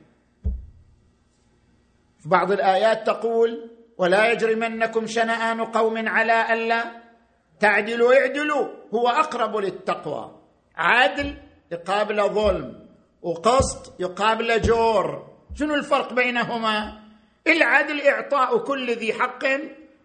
في 2.19 2.29
بعض 2.29 2.53
الآيات 2.53 3.07
تقول 3.07 3.71
ولا 3.99 4.33
يجرمنكم 4.33 5.07
شنآن 5.07 5.61
قوم 5.61 6.09
على 6.09 6.53
ألا 6.53 7.03
تعدلوا 7.61 8.15
اعدلوا 8.15 8.69
هو 8.95 9.09
أقرب 9.09 9.57
للتقوى. 9.57 10.41
عدل 10.77 11.37
يقابل 11.71 12.23
ظلم 12.23 12.89
وقسط 13.23 14.01
يقابل 14.01 14.61
جور. 14.61 15.33
شنو 15.55 15.75
الفرق 15.75 16.13
بينهما؟ 16.13 17.03
العدل 17.47 18.01
إعطاء 18.01 18.59
كل 18.59 18.91
ذي 18.91 19.13
حق 19.13 19.45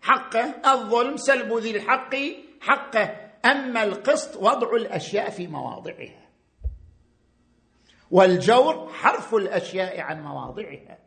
حقه 0.02 0.74
الظلم 0.74 1.18
سلب 1.18 1.54
ذي 1.58 1.78
الحق 1.78 2.16
حقه 2.62 3.16
أما 3.46 3.84
القسط 3.84 4.38
وضع 4.38 4.72
الأشياء 4.76 5.30
في 5.30 5.48
مواضعها. 5.48 6.28
والجور 8.12 8.90
حرف 8.94 9.36
الأشياء 9.36 10.00
عن 10.00 10.24
مواضعها. 10.24 11.07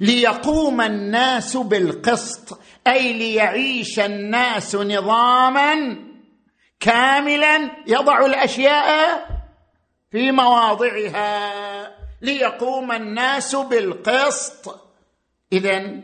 ليقوم 0.00 0.80
الناس 0.80 1.56
بالقسط 1.56 2.58
أي 2.86 3.12
ليعيش 3.12 4.00
الناس 4.00 4.76
نظاما 4.76 5.96
كاملا 6.80 7.70
يضع 7.86 8.26
الأشياء 8.26 9.26
في 10.10 10.32
مواضعها. 10.32 11.52
ليقوم 12.22 12.92
الناس 12.92 13.56
بالقسط. 13.56 14.80
اذا 15.52 16.00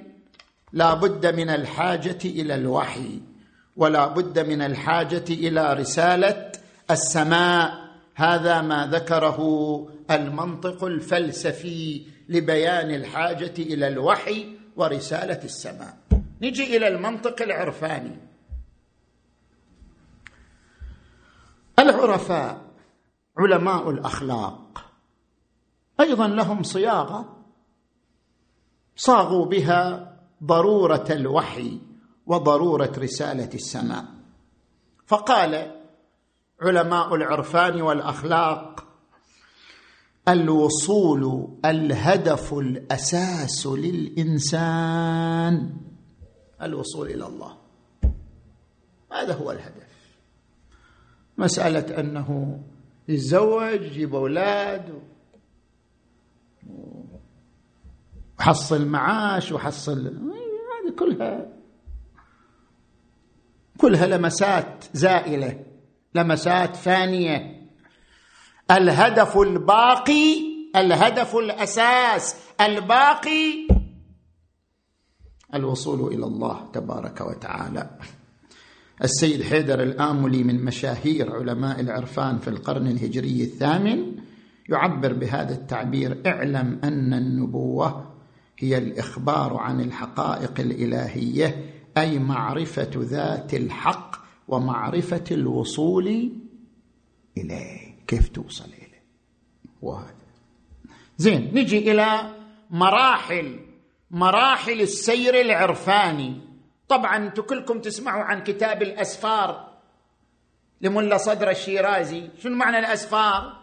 لا 0.72 0.94
بد 0.94 1.26
من 1.26 1.50
الحاجة 1.50 2.18
إلى 2.24 2.54
الوحي 2.54 3.20
ولا 3.76 4.06
بد 4.06 4.38
من 4.38 4.62
الحاجة 4.62 5.24
إلى 5.30 5.72
رسالة 5.72 6.52
السماء. 6.90 7.88
هذا 8.14 8.60
ما 8.60 8.86
ذكره 8.92 9.38
المنطق 10.10 10.84
الفلسفي 10.84 12.02
لبيان 12.28 12.90
الحاجة 12.90 13.54
إلى 13.58 13.88
الوحي 13.88 14.56
ورسالة 14.76 15.44
السماء. 15.44 15.96
نجي 16.42 16.76
إلى 16.76 16.88
المنطق 16.88 17.42
العرفاني. 17.42 18.16
العرفاء 21.78 22.60
علماء 23.38 23.90
الأخلاق. 23.90 24.84
أيضا 26.00 26.28
لهم 26.28 26.62
صياغة 26.62 27.36
صاغوا 28.96 29.46
بها 29.46 30.12
ضرورة 30.44 31.06
الوحي 31.10 31.78
وضرورة 32.26 32.92
رسالة 32.98 33.50
السماء. 33.54 34.04
فقال 35.06 35.80
علماء 36.62 37.14
العرفان 37.14 37.82
والأخلاق 37.82 38.87
الوصول 40.28 41.48
الهدف 41.64 42.54
الأساس 42.54 43.66
للإنسان. 43.66 44.96
الوصول 46.62 47.10
إلى 47.10 47.26
الله. 47.26 47.56
هذا 49.12 49.34
هو 49.34 49.50
الهدف. 49.52 49.88
مسألة 51.38 52.00
أنه 52.00 52.60
يتزوج 53.08 53.82
يجيب 53.82 54.14
أولاد 54.14 55.02
وحصل 58.38 58.86
معاش 58.86 59.52
وحصل 59.52 60.06
هذه 60.06 60.94
كلها 60.98 61.46
كلها 63.78 64.06
لمسات 64.06 64.84
زائلة 64.94 65.64
لمسات 66.14 66.76
فانية. 66.76 67.57
الهدف 68.70 69.38
الباقي 69.38 70.34
الهدف 70.76 71.36
الأساس 71.36 72.36
الباقي 72.60 73.68
الوصول 75.54 76.14
إلى 76.14 76.26
الله 76.26 76.70
تبارك 76.72 77.20
وتعالى. 77.20 77.90
السيد 79.04 79.42
حيدر 79.42 79.82
الآملي 79.82 80.44
من 80.44 80.64
مشاهير 80.64 81.32
علماء 81.32 81.80
العرفان 81.80 82.38
في 82.38 82.48
القرن 82.48 82.86
الهجري 82.86 83.42
الثامن 83.42 84.16
يعبر 84.68 85.12
بهذا 85.12 85.54
التعبير 85.54 86.22
اعلم 86.26 86.80
أن 86.84 87.14
النبوة 87.14 88.14
هي 88.58 88.78
الإخبار 88.78 89.56
عن 89.56 89.80
الحقائق 89.80 90.60
الإلهية 90.60 91.74
أي 91.96 92.18
معرفة 92.18 92.90
ذات 92.96 93.54
الحق 93.54 94.16
ومعرفة 94.48 95.24
الوصول 95.30 96.32
إليه. 97.38 97.87
كيف 98.08 98.28
توصل 98.28 98.64
إليه؟ 98.64 99.02
وهذا 99.82 100.14
زين 101.16 101.50
نجي 101.54 101.92
إلى 101.92 102.34
مراحل 102.70 103.60
مراحل 104.10 104.80
السير 104.80 105.40
العرفاني. 105.40 106.40
طبعا 106.88 107.16
أنتم 107.16 107.42
كلكم 107.42 107.80
تسمعوا 107.80 108.24
عن 108.24 108.42
كتاب 108.42 108.82
الأسفار 108.82 109.78
لملا 110.80 111.16
صدر 111.16 111.50
الشيرازي. 111.50 112.30
شنو 112.38 112.56
معنى 112.56 112.78
الأسفار؟ 112.78 113.58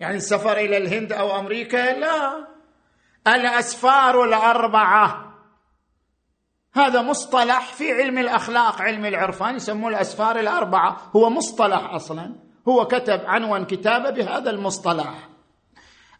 يعني 0.00 0.16
السفر 0.16 0.56
إلى 0.56 0.76
الهند 0.76 1.12
أو 1.12 1.38
أمريكا؟ 1.38 1.98
لا. 1.98 2.48
الأسفار 3.26 4.24
الأربعة. 4.24 5.34
هذا 6.74 7.02
مصطلح 7.02 7.72
في 7.72 7.92
علم 7.92 8.18
الأخلاق 8.18 8.82
علم 8.82 9.04
العرفان 9.04 9.56
يسموه 9.56 9.88
الأسفار 9.88 10.40
الأربعة. 10.40 11.10
هو 11.16 11.30
مصطلح 11.30 11.94
أصلا. 11.94 12.43
هو 12.68 12.86
كتب 12.86 13.20
عنوان 13.24 13.64
كتابه 13.64 14.10
بهذا 14.10 14.50
المصطلح. 14.50 15.28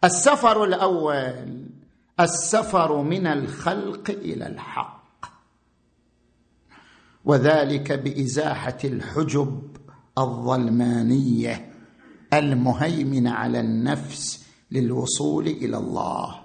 السفر 0.04 0.64
الأول 0.64 1.66
السفر 2.20 3.02
من 3.02 3.26
الخلق 3.26 4.10
إلى 4.10 4.46
الحق. 4.46 5.04
وذلك 7.24 7.92
بإزاحة 7.92 8.78
الحجب 8.84 9.76
الظلمانية 10.18 11.72
المهيمنة 12.32 13.30
على 13.30 13.60
النفس 13.60 14.46
للوصول 14.70 15.46
إلى 15.46 15.76
الله. 15.76 16.40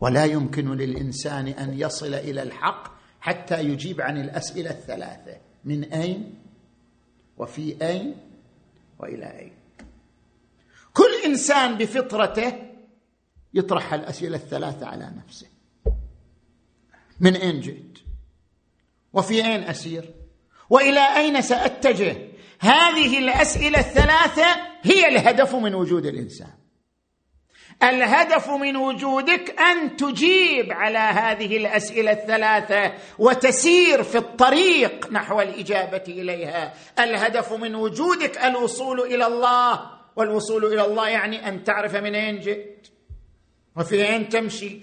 ولا 0.00 0.24
يمكن 0.24 0.72
للإنسان 0.72 1.48
أن 1.48 1.78
يصل 1.78 2.14
إلى 2.14 2.42
الحق 2.42 2.94
حتى 3.20 3.60
يجيب 3.60 4.00
عن 4.00 4.20
الأسئلة 4.20 4.70
الثلاثة. 4.70 5.36
من 5.64 5.84
أين؟ 5.84 6.34
وفي 7.38 7.86
أين؟ 7.88 8.14
والى 9.04 9.38
اين 9.38 9.52
كل 10.92 11.14
إنسان 11.24 11.74
بفطرته 11.74 12.52
يطرح 13.54 13.94
الأسئلة 13.94 14.36
الثلاثة 14.36 14.86
على 14.86 15.12
نفسه. 15.26 15.46
من 17.20 17.36
أين 17.36 17.60
جئت؟ 17.60 17.98
وفي 19.12 19.44
أين 19.44 19.62
أسير؟ 19.62 20.14
وإلى 20.70 21.16
أين 21.16 21.42
سأتجه؟ 21.42 22.16
هذه 22.58 23.18
الأسئلة 23.18 23.78
الثلاثة 23.78 24.46
هي 24.82 25.08
الهدف 25.08 25.54
من 25.54 25.74
وجود 25.74 26.06
الإنسان. 26.06 26.63
الهدف 27.82 28.50
من 28.50 28.76
وجودك 28.76 29.60
أن 29.60 29.96
تجيب 29.96 30.72
على 30.72 30.98
هذه 30.98 31.56
الأسئلة 31.56 32.12
الثلاثة 32.12 32.92
وتسير 33.18 34.02
في 34.02 34.18
الطريق 34.18 35.12
نحو 35.12 35.40
الإجابة 35.40 36.02
إليها. 36.08 36.72
الهدف 36.98 37.52
من 37.52 37.74
وجودك 37.74 38.38
الوصول 38.44 39.00
إلى 39.00 39.26
الله. 39.26 39.80
والوصول 40.16 40.64
إلى 40.64 40.84
الله 40.86 41.08
يعني 41.08 41.48
أن 41.48 41.64
تعرف 41.64 41.96
من 41.96 42.14
أين 42.14 42.40
جئت 42.40 42.86
وفي 43.76 44.08
أين 44.08 44.28
تمشي 44.28 44.80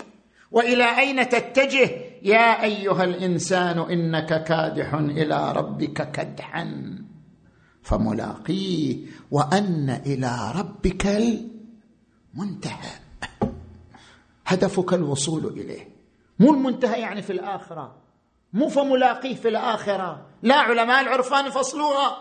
وإلى 0.52 1.00
أين 1.00 1.30
تتجه. 1.30 1.90
يا 2.24 2.64
أيها 2.64 3.04
الإنسان 3.04 3.80
إنك 3.80 4.44
كادح 4.44 4.94
إلى 4.94 5.54
ربك 5.56 6.12
كدحا 6.12 6.96
فملاقيه 7.84 8.98
وأن 9.32 10.02
إلى 10.06 10.52
ربك 10.56 11.06
منتهى. 12.34 12.92
هدفك 14.48 14.94
الوصول 14.94 15.46
إليه. 15.46 15.88
مو 16.40 16.54
المنتهى 16.54 17.02
يعني 17.02 17.22
في 17.22 17.34
الآخرة. 17.34 17.96
مو 18.54 18.70
فملاقيه 18.70 19.36
في 19.36 19.48
الآخرة. 19.48 20.28
لا 20.44 20.56
علماء 20.56 21.02
العرفان 21.02 21.46
يفصلوها 21.46 22.18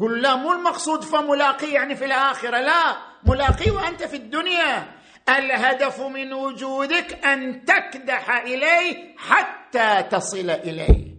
قل 0.00 0.22
لا 0.22 0.36
مو 0.36 0.52
المقصود 0.52 1.04
فملاقيه 1.04 1.74
يعني 1.74 1.96
في 1.96 2.04
الآخرة. 2.04 2.60
لا 2.60 2.96
ملاقيه 3.26 3.70
وأنت 3.70 4.02
في 4.02 4.16
الدنيا. 4.16 4.96
الهدف 5.28 6.00
من 6.00 6.32
وجودك 6.32 7.24
أن 7.24 7.64
تكدح 7.64 8.30
إليه 8.30 9.16
حتى 9.16 10.02
تصل 10.02 10.50
إليه. 10.50 11.16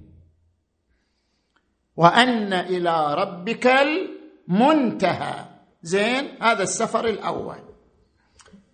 وأن 1.96 2.54
إلى 2.54 3.16
ربك 3.16 3.68
المنتهى. 3.68 5.46
زين 5.82 6.44
هذا 6.44 6.64
السفر 6.64 7.06
الأول. 7.06 7.67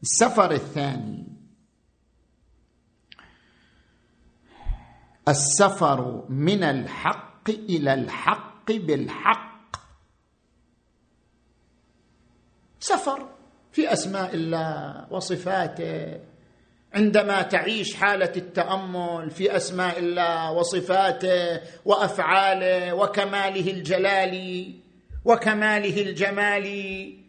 السفر 0.03 0.51
الثاني. 0.51 1.27
السفر 5.27 6.25
من 6.29 6.63
الحق 6.63 7.49
إلى 7.49 7.93
الحق 7.93 8.71
بالحق. 8.71 9.75
سفر 12.79 13.29
في 13.71 13.93
أسماء 13.93 14.35
الله 14.35 15.07
وصفاته. 15.13 16.19
عندما 16.93 17.41
تعيش 17.41 17.95
حالة 17.95 18.33
التأمل 18.37 19.31
في 19.31 19.55
أسماء 19.55 19.99
الله 19.99 20.51
وصفاته 20.51 21.61
وأفعاله 21.85 22.93
وكماله 22.93 23.71
الجلالي 23.71 24.79
وكماله 25.25 26.01
الجمالي 26.01 27.22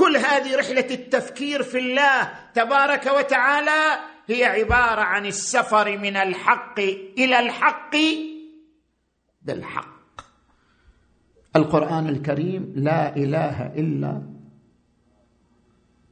كل 0.00 0.16
هذه 0.16 0.56
رحلة 0.56 0.86
التفكير 0.90 1.62
في 1.62 1.78
الله 1.78 2.30
تبارك 2.54 3.06
وتعالى 3.06 3.98
هي 4.26 4.44
عبارة 4.44 5.00
عن 5.00 5.26
السفر 5.26 5.98
من 5.98 6.16
الحق 6.16 6.80
إلى 7.18 7.40
الحق 7.40 7.96
بالحق 9.42 10.00
القرآن 11.56 12.08
الكريم 12.08 12.72
لا 12.76 13.16
إله 13.16 13.66
إلا 13.66 14.22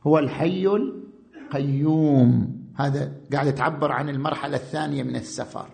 هو 0.03 0.18
الحي 0.18 0.66
القيوم. 0.66 2.59
هذا 2.76 3.12
قاعد 3.32 3.55
تعبر 3.55 3.93
عن 3.93 4.09
المرحلة 4.09 4.57
الثانية 4.57 5.03
من 5.03 5.16
السفر. 5.16 5.68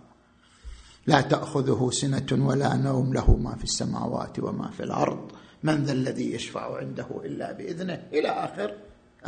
لا 1.06 1.20
تأخذه 1.20 1.90
سنة 1.90 2.46
ولا 2.46 2.76
نوم 2.76 3.14
له 3.14 3.36
ما 3.36 3.56
في 3.56 3.64
السماوات 3.64 4.38
وما 4.38 4.70
في 4.70 4.82
الأرض. 4.82 5.32
من 5.64 5.84
ذا 5.84 5.92
الذي 5.92 6.34
يشفع 6.34 6.76
عنده 6.76 7.06
إلا 7.24 7.52
بإذنه؟ 7.52 8.02
إلى 8.12 8.28
آخر 8.28 8.74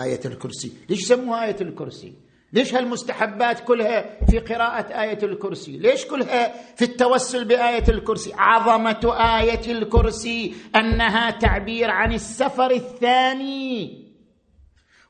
آية 0.00 0.20
الكرسي. 0.24 0.72
ليش 0.88 1.06
سموها 1.06 1.44
آية 1.44 1.56
الكرسي؟ 1.60 2.12
ليش 2.52 2.74
هالمستحبات 2.74 3.60
كلها 3.60 4.24
في 4.30 4.38
قراءة 4.38 5.02
آية 5.02 5.18
الكرسي؟ 5.22 5.76
ليش 5.76 6.04
كلها 6.06 6.52
في 6.76 6.84
التوسل 6.84 7.44
بآية 7.44 7.84
الكرسي؟ 7.88 8.32
عظمة 8.34 9.14
آية 9.40 9.72
الكرسي 9.72 10.54
أنها 10.76 11.30
تعبير 11.30 11.90
عن 11.90 12.12
السفر 12.12 12.70
الثاني 12.70 14.06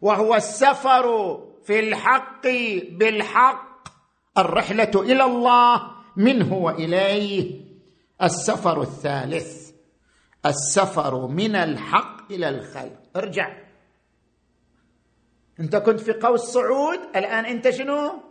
وهو 0.01 0.35
السفر 0.35 1.37
في 1.65 1.81
الحق 1.81 2.47
بالحق. 2.91 3.67
الرحلة 4.39 4.91
إلى 4.95 5.25
الله 5.25 5.83
منه 6.17 6.55
وإليه 6.55 7.61
السفر 8.23 8.83
الثالث. 8.83 9.66
السفر 10.49 11.27
من 11.27 11.57
الحق 11.57 12.33
إلى 12.33 12.49
الخلق 12.49 12.99
ارجع. 13.17 13.57
انت 15.61 15.77
كنت 15.77 16.01
في 16.01 16.13
قوس 16.13 16.41
صعود 16.41 16.99
الآن 17.17 17.45
انت 17.45 17.71
شنو؟ 17.71 18.23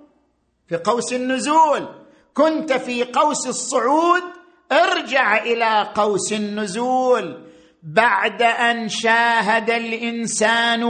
في 0.68 0.78
قوس 0.78 1.14
النزول. 1.14 2.06
كنت 2.34 2.74
في 2.74 3.04
قوس 3.04 3.48
الصعود 3.48 4.24
ارجع 4.72 5.44
إلى 5.44 5.92
قوس 5.96 6.34
النزول. 6.34 7.46
بعد 7.84 8.42
أن 8.42 8.90
شاهد 8.90 9.70
الإنسان 9.70 10.84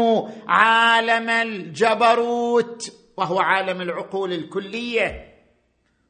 عالم 0.47 1.29
الجبروت 1.29 2.93
وهو 3.17 3.39
عالم 3.39 3.81
العقول 3.81 4.33
الكلية. 4.33 5.35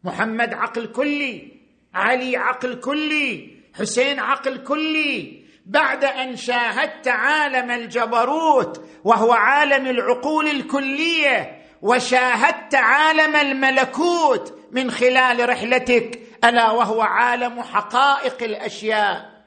محمد 0.04 0.54
عقل 0.54 0.88
كلي 0.88 1.52
علي 1.94 2.38
عقل 2.38 2.80
كلي. 2.80 3.55
حسين 3.78 4.20
عقل 4.20 4.64
كلي. 4.64 5.46
بعد 5.66 6.04
أن 6.04 6.36
شاهدت 6.36 7.08
عالم 7.08 7.72
الجبروت 7.72 8.90
وهو 9.04 9.32
عالم 9.32 9.88
العقول 9.88 10.48
الكلية 10.48 11.62
وشاهدت 11.82 12.76
عالم 12.76 13.36
الملكوت 13.36 14.60
من 14.72 14.92
خلال 14.92 15.50
رحلتك 15.50 16.20
ألا 16.44 16.72
وهو 16.72 17.02
عالم 17.02 17.62
حقائق 17.62 18.44
الأشياء. 18.44 19.46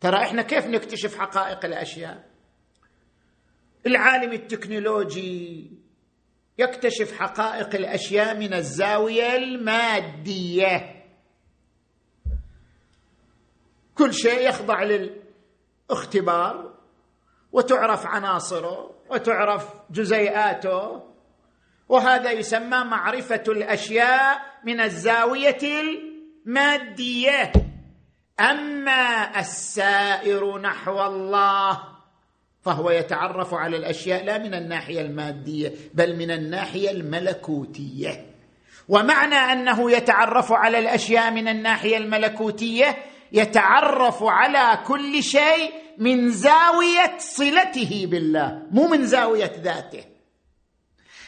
ترى 0.00 0.16
إحنا 0.16 0.42
كيف 0.42 0.66
نكتشف 0.66 1.18
حقائق 1.18 1.64
الأشياء؟ 1.64 2.24
العالم 3.86 4.32
التكنولوجي 4.32 5.70
يكتشف 6.58 7.18
حقائق 7.18 7.74
الأشياء 7.74 8.36
من 8.36 8.54
الزاوية 8.54 9.36
المادية. 9.36 10.93
كل 13.98 14.14
شيء 14.14 14.48
يخضع 14.48 14.82
للاختبار 14.82 16.74
وتعرف 17.52 18.06
عناصره 18.06 18.90
وتعرف 19.10 19.68
جزيئاته. 19.90 21.02
وهذا 21.88 22.30
يسمى 22.30 22.84
معرفة 22.84 23.42
الأشياء 23.48 24.40
من 24.64 24.80
الزاوية 24.80 25.58
المادية. 25.62 27.52
أما 28.40 29.30
السائر 29.40 30.58
نحو 30.58 31.06
الله 31.06 31.82
فهو 32.62 32.90
يتعرف 32.90 33.54
على 33.54 33.76
الأشياء 33.76 34.24
لا 34.24 34.38
من 34.38 34.54
الناحية 34.54 35.00
المادية 35.00 35.72
بل 35.94 36.16
من 36.16 36.30
الناحية 36.30 36.90
الملكوتية. 36.90 38.26
ومعنى 38.88 39.34
أنه 39.34 39.90
يتعرف 39.90 40.52
على 40.52 40.78
الأشياء 40.78 41.30
من 41.30 41.48
الناحية 41.48 41.96
الملكوتية 41.96 42.96
يتعرف 43.34 44.22
على 44.22 44.78
كل 44.86 45.22
شيء 45.22 45.72
من 45.98 46.30
زاوية 46.30 47.14
صلته 47.18 48.06
بالله 48.10 48.62
مو 48.70 48.88
من 48.88 49.06
زاوية 49.06 49.52
ذاته. 49.62 50.04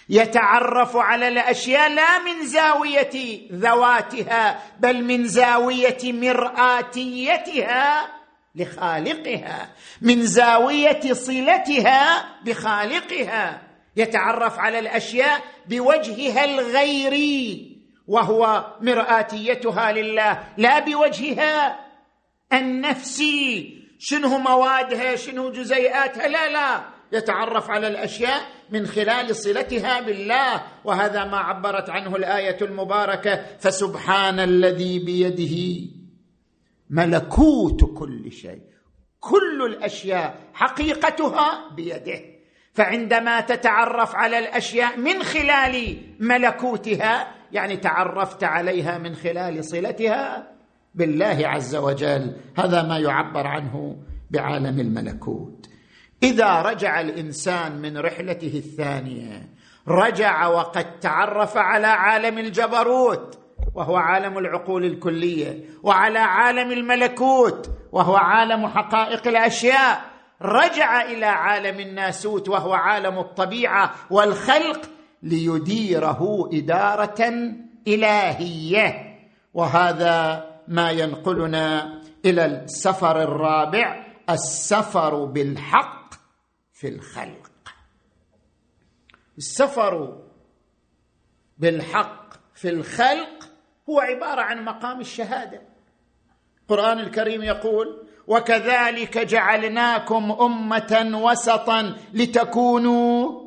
يتعرف 0.09 0.97
على 0.97 1.29
الأشياء 1.29 1.89
لا 1.89 2.19
من 2.19 2.47
زاوية 2.47 3.41
ذواتها 3.53 4.63
بل 4.81 5.05
من 5.05 5.29
زاوية 5.29 5.99
مرآتيتها 6.13 8.07
لخالقها 8.55 9.71
من 10.01 10.27
زاوية 10.27 11.13
صلتها 11.13 12.25
بخالقها 12.45 13.63
يتعرف 13.97 14.59
على 14.59 14.79
الأشياء 14.79 15.41
بوجهها 15.69 16.45
الغيري 16.45 17.77
وهو 18.09 18.67
مرآتيتها 18.81 19.93
لله 19.93 20.45
لا 20.57 20.79
بوجهها 20.79 21.86
النفسي 22.53 23.77
شنو 23.99 24.39
موادها 24.39 25.17
شنو 25.17 25.51
جزيئاتها 25.51 26.29
لا 26.29 26.49
لا. 26.49 26.85
يتعرف 27.13 27.71
على 27.71 27.89
الأشياء 27.89 28.41
من 28.71 28.87
خلال 28.87 29.37
صلتها 29.37 30.01
بالله. 30.01 30.63
وهذا 30.85 31.25
ما 31.25 31.37
عبرت 31.37 31.91
عنه 31.91 32.17
الآية 32.17 32.57
المباركة 32.63 33.45
فسبحان 33.59 34.41
الذي 34.41 34.99
بيده 34.99 35.91
ملكوت 36.91 37.99
كل 37.99 38.33
شيء. 38.33 38.63
كل 39.21 39.63
الأشياء 39.67 40.51
حقيقتها 40.55 41.75
بيده. 41.77 42.21
فعندما 42.75 43.41
تتعرف 43.41 44.15
على 44.15 44.39
الأشياء 44.39 44.99
من 44.99 45.23
خلال 45.23 45.97
ملكوتها 46.21 47.35
يعني 47.53 47.77
تعرفت 47.77 48.45
عليها 48.45 48.99
من 48.99 49.15
خلال 49.15 49.65
صلتها 49.65 50.56
بالله 50.97 51.39
عز 51.49 51.77
وجل 51.77 52.37
هذا 52.59 52.83
ما 52.83 52.99
يعبر 52.99 53.47
عنه 53.47 53.97
بعالم 54.31 54.81
الملكوت. 54.81 55.67
إذا 56.23 56.63
رجع 56.63 57.01
الإنسان 57.01 57.83
من 57.83 57.99
رحلته 57.99 58.53
الثانية 58.59 59.49
رجع 59.89 60.47
وقد 60.47 61.01
تعرف 61.01 61.57
على 61.57 61.87
عالم 61.87 62.39
الجبروت 62.39 63.39
وهو 63.75 63.97
عالم 63.97 64.39
العقول 64.39 64.85
الكلية 64.85 65.65
وعلى 65.83 66.19
عالم 66.19 66.73
الملكوت 66.73 67.71
وهو 67.93 68.17
عالم 68.17 68.67
حقائق 68.67 69.29
الأشياء. 69.29 70.01
رجع 70.43 71.03
إلى 71.03 71.27
عالم 71.27 71.81
الناسوت 71.81 72.49
وهو 72.49 72.73
عالم 72.73 73.19
الطبيعة 73.19 73.95
والخلق 74.11 74.81
ليديره 75.23 76.51
إدارة 76.53 77.33
إلهية. 77.89 79.19
وهذا 79.55 80.45
ما 80.69 80.91
ينقلنا 80.91 82.01
إلى 82.25 82.47
السفر 82.47 83.23
الرابع 83.23 84.07
السفر 84.31 85.25
بالحق 85.25 86.15
في 86.73 86.89
الخلق. 86.89 87.51
السفر 89.39 90.23
بالحق 91.59 92.35
في 92.55 92.69
الخلق 92.69 93.49
هو 93.91 94.01
عبارة 94.01 94.41
عن 94.41 94.65
مقام 94.65 95.01
الشهادة. 95.01 95.63
القرآن 96.63 96.99
الكريم 96.99 97.43
يقول 97.43 98.07
وكذلك 98.27 99.19
جعلناكم 99.19 100.33
أمة 100.33 101.11
وسطا 101.15 101.97
لتكونوا 102.13 103.43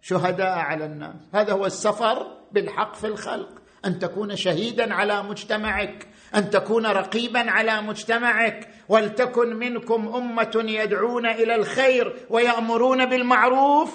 شهداء 0.00 0.58
على 0.58 0.84
الناس. 0.84 1.14
هذا 1.34 1.52
هو 1.52 1.66
السفر 1.66 2.38
بالحق 2.52 2.94
في 2.94 3.06
الخلق 3.06 3.62
أن 3.84 3.98
تكون 3.98 4.36
شهيدا 4.36 4.94
على 4.94 5.22
مجتمعك. 5.22 6.08
أن 6.34 6.50
تكون 6.50 6.86
رقيبا 6.86 7.50
على 7.50 7.82
مجتمعك 7.82 8.68
ولتكن 8.88 9.56
منكم 9.56 10.08
أمة 10.08 10.64
يدعون 10.68 11.26
إلى 11.26 11.54
الخير 11.54 12.26
ويأمرون 12.30 13.06
بالمعروف 13.06 13.94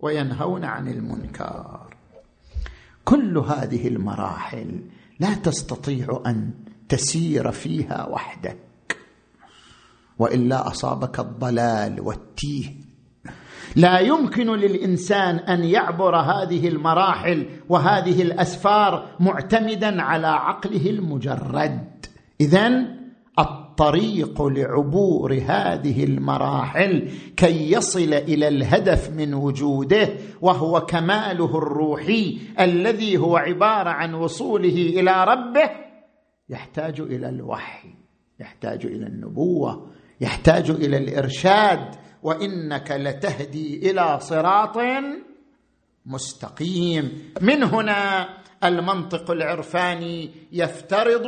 وينهون 0.00 0.64
عن 0.64 0.88
المنكر. 0.88 1.96
كل 3.04 3.38
هذه 3.38 3.88
المراحل 3.88 4.80
لا 5.20 5.34
تستطيع 5.34 6.22
أن 6.26 6.50
تسير 6.88 7.50
فيها 7.52 8.06
وحدك 8.08 8.58
وإلا 10.18 10.68
أصابك 10.68 11.20
الضلال 11.20 12.00
والتيه. 12.00 12.89
لا 13.76 13.98
يمكن 13.98 14.46
للإنسان 14.46 15.36
أن 15.36 15.64
يعبر 15.64 16.16
هذه 16.16 16.68
المراحل 16.68 17.46
وهذه 17.68 18.22
الأسفار 18.22 19.06
معتمدا 19.20 20.02
على 20.02 20.26
عقله 20.26 20.90
المجرد. 20.90 22.06
اذا 22.40 23.00
الطريق 23.80 24.42
لعبور 24.42 25.34
هذه 25.34 26.04
المراحل 26.04 27.10
كي 27.36 27.72
يصل 27.72 28.14
إلى 28.14 28.48
الهدف 28.48 29.10
من 29.10 29.34
وجوده 29.34 30.08
وهو 30.40 30.80
كماله 30.80 31.58
الروحي 31.58 32.38
الذي 32.60 33.16
هو 33.16 33.36
عبارة 33.36 33.90
عن 33.90 34.14
وصوله 34.14 35.00
إلى 35.00 35.24
ربه 35.24 35.70
يحتاج 36.48 37.00
إلى 37.00 37.28
الوحي 37.28 37.88
يحتاج 38.40 38.86
إلى 38.86 39.06
النبوة 39.06 39.86
يحتاج 40.20 40.70
إلى 40.70 40.96
الإرشاد 40.96 41.94
وإنك 42.22 42.90
لتهدي 42.90 43.90
إلى 43.90 44.20
صراط 44.20 44.78
مستقيم. 46.06 47.32
من 47.40 47.62
هنا 47.62 48.28
المنطق 48.64 49.30
العرفاني 49.30 50.30
يفترض 50.52 51.26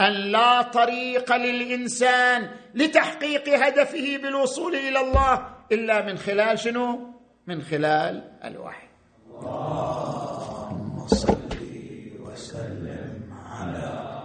أن 0.00 0.12
لا 0.12 0.62
طريق 0.62 1.36
للإنسان 1.36 2.50
لتحقيق 2.74 3.48
هدفه 3.48 4.16
بالوصول 4.22 4.74
إلى 4.74 5.00
الله 5.00 5.48
إلا 5.72 6.06
من 6.06 6.18
خلال 6.18 6.58
شنو؟ 6.58 7.14
من 7.46 7.62
خلال 7.62 8.32
الوحي. 8.44 8.86
اللهم 9.30 11.06
صل 11.06 11.36
وسلم 12.20 13.34
على 13.52 14.15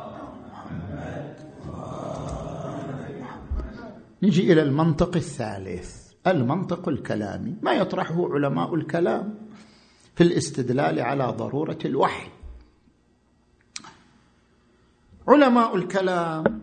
نجي 4.23 4.53
إلى 4.53 4.61
المنطق 4.61 5.15
الثالث 5.15 6.11
المنطق 6.27 6.89
الكلامي. 6.89 7.55
ما 7.61 7.71
يطرحه 7.71 8.33
علماء 8.33 8.75
الكلام 8.75 9.35
في 10.15 10.23
الاستدلال 10.23 10.99
على 10.99 11.23
ضرورة 11.23 11.77
الوحي. 11.85 12.29
علماء 15.27 15.75
الكلام 15.75 16.61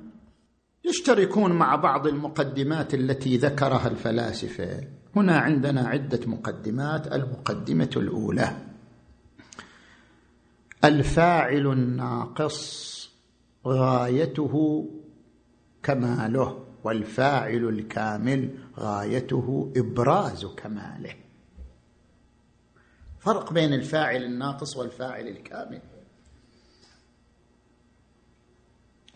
يشتركون 0.85 1.53
مع 1.53 1.77
بعض 1.77 2.07
المقدمات 2.07 2.95
التي 2.95 3.37
ذكرها 3.37 3.89
الفلاسفة. 3.89 4.85
هنا 5.17 5.39
عندنا 5.39 5.89
عدة 5.89 6.21
مقدمات. 6.27 7.13
المقدمة 7.13 7.91
الأولى. 7.97 8.57
الفاعل 10.85 11.67
الناقص 11.67 13.11
غايته 13.67 14.85
كماله. 15.83 16.68
والفاعل 16.85 17.69
الكامل 17.69 18.59
غايته 18.79 19.73
إبراز 19.77 20.47
كماله. 20.47 21.15
فرق 23.19 23.53
بين 23.53 23.75
الفاعل 23.75 24.23
الناقص 24.23 24.77
والفاعل 24.77 25.29
الكامل. 25.29 25.81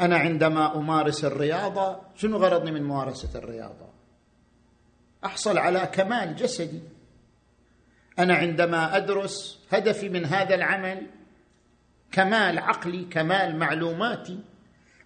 أنا 0.01 0.17
عندما 0.17 0.77
أمارس 0.77 1.25
الرياضة 1.25 2.01
شنو 2.15 2.37
غرضني 2.37 2.71
من 2.71 2.83
ممارسة 2.83 3.39
الرياضة؟ 3.39 3.89
أحصل 5.25 5.59
على 5.59 5.91
كمال 5.93 6.37
جسدي. 6.37 6.83
أنا 8.19 8.35
عندما 8.35 8.97
أدرس 8.97 9.59
هدفي 9.71 10.09
من 10.09 10.25
هذا 10.25 10.55
العمل 10.55 11.07
كمال 12.13 12.59
عقلي 12.59 13.05
كمال 13.05 13.59
معلوماتي 13.59 14.41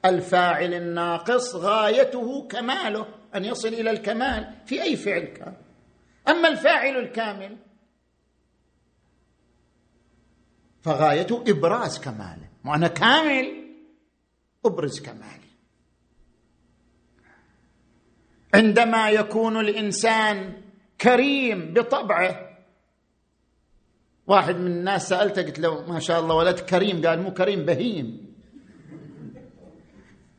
الفاعل 0.09 0.75
الناقص 0.75 1.55
غايته 1.55 2.49
كماله 2.49 3.07
أن 3.35 3.45
يصل 3.45 3.69
إلى 3.69 3.91
الكمال 3.91 4.55
في 4.67 4.83
أي 4.83 4.97
فعل 4.97 5.21
كان. 5.21 5.57
أما 6.29 6.49
الفاعل 6.49 6.97
الكامل 6.97 7.57
فغايته 10.83 11.45
إبراز 11.49 11.99
كماله. 11.99 12.49
وأنا 12.65 12.89
كامل 12.89 13.67
أبرز 14.65 15.01
كمالي 15.01 15.47
عندما 18.55 19.11
يكون 19.11 19.61
الإنسان 19.61 20.63
كريم 21.01 21.75
بطبعه 21.75 22.57
واحد 24.27 24.57
من 24.57 24.67
الناس 24.67 25.09
سالته 25.09 25.43
قلت 25.43 25.59
له 25.59 25.93
ما 25.93 26.01
شاء 26.01 26.21
الله 26.21 26.35
ولد 26.35 26.61
كريم 26.61 27.07
قال 27.07 27.23
مو 27.23 27.33
كريم 27.33 27.65
بهيم. 27.65 28.26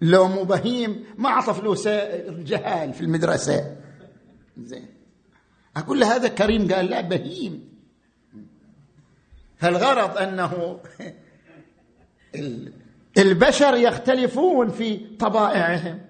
لو 0.02 0.28
مو 0.28 0.44
بهيم 0.44 1.06
ما 1.18 1.30
أعطى 1.30 1.54
فلوس 1.54 1.88
الجهال 1.88 2.94
في 2.94 3.02
المدرسة. 3.02 3.76
زين. 4.58 4.88
أقول 5.78 6.00
له 6.00 6.16
هذا 6.16 6.28
كريم 6.28 6.74
قال 6.74 6.86
لا 6.86 7.02
بهيم. 7.02 7.70
فالغرض 9.58 10.18
أنه 10.18 10.80
البشر 13.18 13.76
يختلفون 13.76 14.70
في 14.70 14.98
طبائعهم. 14.98 16.02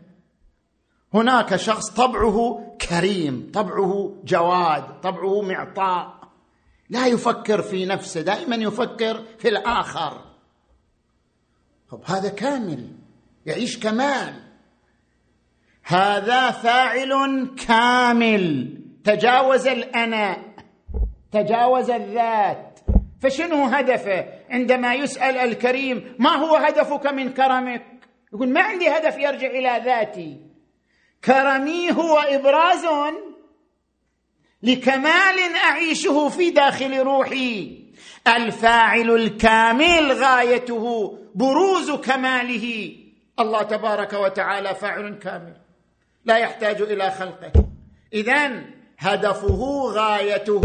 هناك 1.14 1.56
شخص 1.56 1.90
طبعه 1.90 2.68
كريم 2.90 3.52
طبعه 3.54 4.14
جواد 4.24 5.02
طبعه 5.02 5.42
معطاء. 5.42 6.18
لا 6.90 7.08
يفكر 7.08 7.62
في 7.62 7.86
نفسه 7.86 8.22
دائما 8.22 8.56
يفكر 8.56 9.24
في 9.40 9.48
الآخر. 9.50 10.22
طب 11.90 12.02
هذا 12.06 12.30
كامل. 12.30 12.97
يعيش 13.48 13.80
كمال. 13.80 14.34
هذا 15.84 16.52
فاعل 16.52 17.48
كامل. 17.68 18.74
تجاوز 19.04 19.68
الأنا 19.68 20.38
تجاوز 21.32 21.90
الذات. 21.90 22.80
فشنو 23.22 23.66
هدفه؟ 23.66 24.26
عندما 24.50 24.94
يسأل 24.94 25.38
الكريم 25.38 26.16
ما 26.20 26.30
هو 26.30 26.56
هدفك 26.56 27.06
من 27.08 27.34
كرمك؟ 27.34 27.86
يقول 28.34 28.50
ما 28.50 28.62
عندي 28.62 28.90
هدف 28.90 29.18
يرجع 29.18 29.48
إلى 29.48 29.82
ذاتي. 29.86 30.38
كرمي 31.26 31.92
هو 31.92 32.18
إبراز 32.18 32.86
لكمال 34.64 35.56
أعيشه 35.66 36.30
في 36.30 36.50
داخل 36.50 37.00
روحي. 37.00 37.84
الفاعل 38.28 39.12
الكامل 39.12 40.12
غايته 40.12 41.18
بروز 41.36 41.92
كماله. 41.92 43.07
الله 43.40 43.64
تبارك 43.64 44.14
وتعالى 44.14 44.76
فاعل 44.76 45.16
كامل. 45.16 45.58
لا 46.26 46.38
يحتاج 46.38 46.82
إلى 46.82 47.12
خلقه. 47.12 47.52
اذا 48.14 48.64
هدفه 48.98 49.92
غايته 49.94 50.62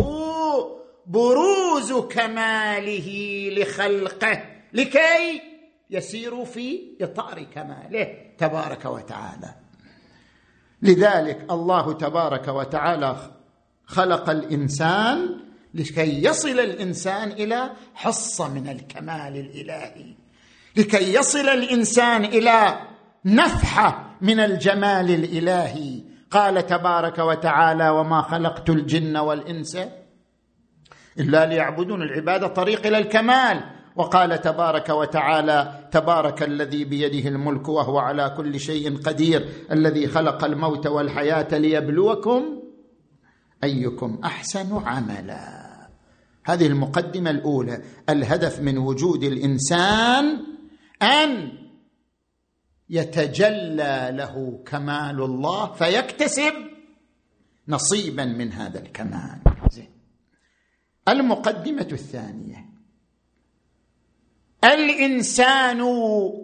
بروز 1.06 1.92
كماله 1.92 3.08
لخلقه. 3.56 4.42
لكي 4.72 5.42
يسيروا 5.90 6.44
في 6.44 6.80
إطار 7.00 7.42
كماله 7.42 8.16
تبارك 8.38 8.84
وتعالى. 8.84 9.54
لذلك 10.82 11.46
الله 11.50 11.92
تبارك 11.92 12.48
وتعالى 12.48 13.16
خلق 13.86 14.30
الإنسان 14.30 15.40
لكي 15.74 16.24
يصل 16.24 16.60
الإنسان 16.60 17.30
إلى 17.32 17.70
حصة 17.94 18.48
من 18.54 18.68
الكمال 18.68 19.36
الإلهي. 19.36 20.14
لكي 20.76 21.14
يصل 21.14 21.48
الإنسان 21.48 22.24
إلى 22.24 22.80
نفحه 23.24 24.16
من 24.20 24.40
الجمال 24.40 25.10
الإلهي. 25.10 26.02
قال 26.30 26.66
تبارك 26.66 27.18
وتعالى 27.18 27.88
وما 27.88 28.22
خلقت 28.22 28.70
الجن 28.70 29.16
والإنس 29.16 29.78
إلا 31.18 31.46
ليعبدون. 31.46 32.02
العبادة 32.02 32.46
طريق 32.46 32.86
إلى 32.86 32.98
الكمال. 32.98 33.60
وقال 33.96 34.40
تبارك 34.40 34.88
وتعالى 34.88 35.88
تبارك 35.92 36.42
الذي 36.42 36.84
بيده 36.84 37.28
الملك 37.28 37.68
وهو 37.68 37.98
على 37.98 38.34
كل 38.36 38.60
شيء 38.60 38.96
قدير 38.96 39.48
الذي 39.72 40.06
خلق 40.06 40.44
الموت 40.44 40.86
والحياة 40.86 41.58
ليبلوكم 41.58 42.42
أيكم 43.64 44.18
أحسن 44.24 44.82
عملا. 44.86 45.62
هذه 46.44 46.66
المقدمة 46.66 47.30
الأولى. 47.30 47.82
الهدف 48.08 48.60
من 48.60 48.78
وجود 48.78 49.24
الإنسان 49.24 50.44
أن 51.02 51.58
يتجلى 52.90 54.10
له 54.12 54.62
كمال 54.66 55.22
الله 55.22 55.72
فيكتسب 55.72 56.52
نصيبا 57.68 58.24
من 58.24 58.52
هذا 58.52 58.78
الكمال. 58.82 59.40
زين. 59.70 59.90
المقدمة 61.08 61.88
الثانية. 61.92 62.66
الإنسان 64.64 65.82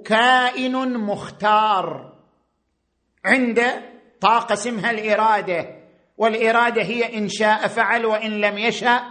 كائن 0.04 0.98
مختار 0.98 2.18
عنده 3.24 3.82
طاقة 4.20 4.52
اسمها 4.52 4.90
الإرادة 4.90 5.78
والإرادة 6.16 6.82
هي 6.82 7.18
إن 7.18 7.28
شاء 7.28 7.68
فعل 7.68 8.06
وإن 8.06 8.30
لم 8.30 8.58
يشأ 8.58 9.02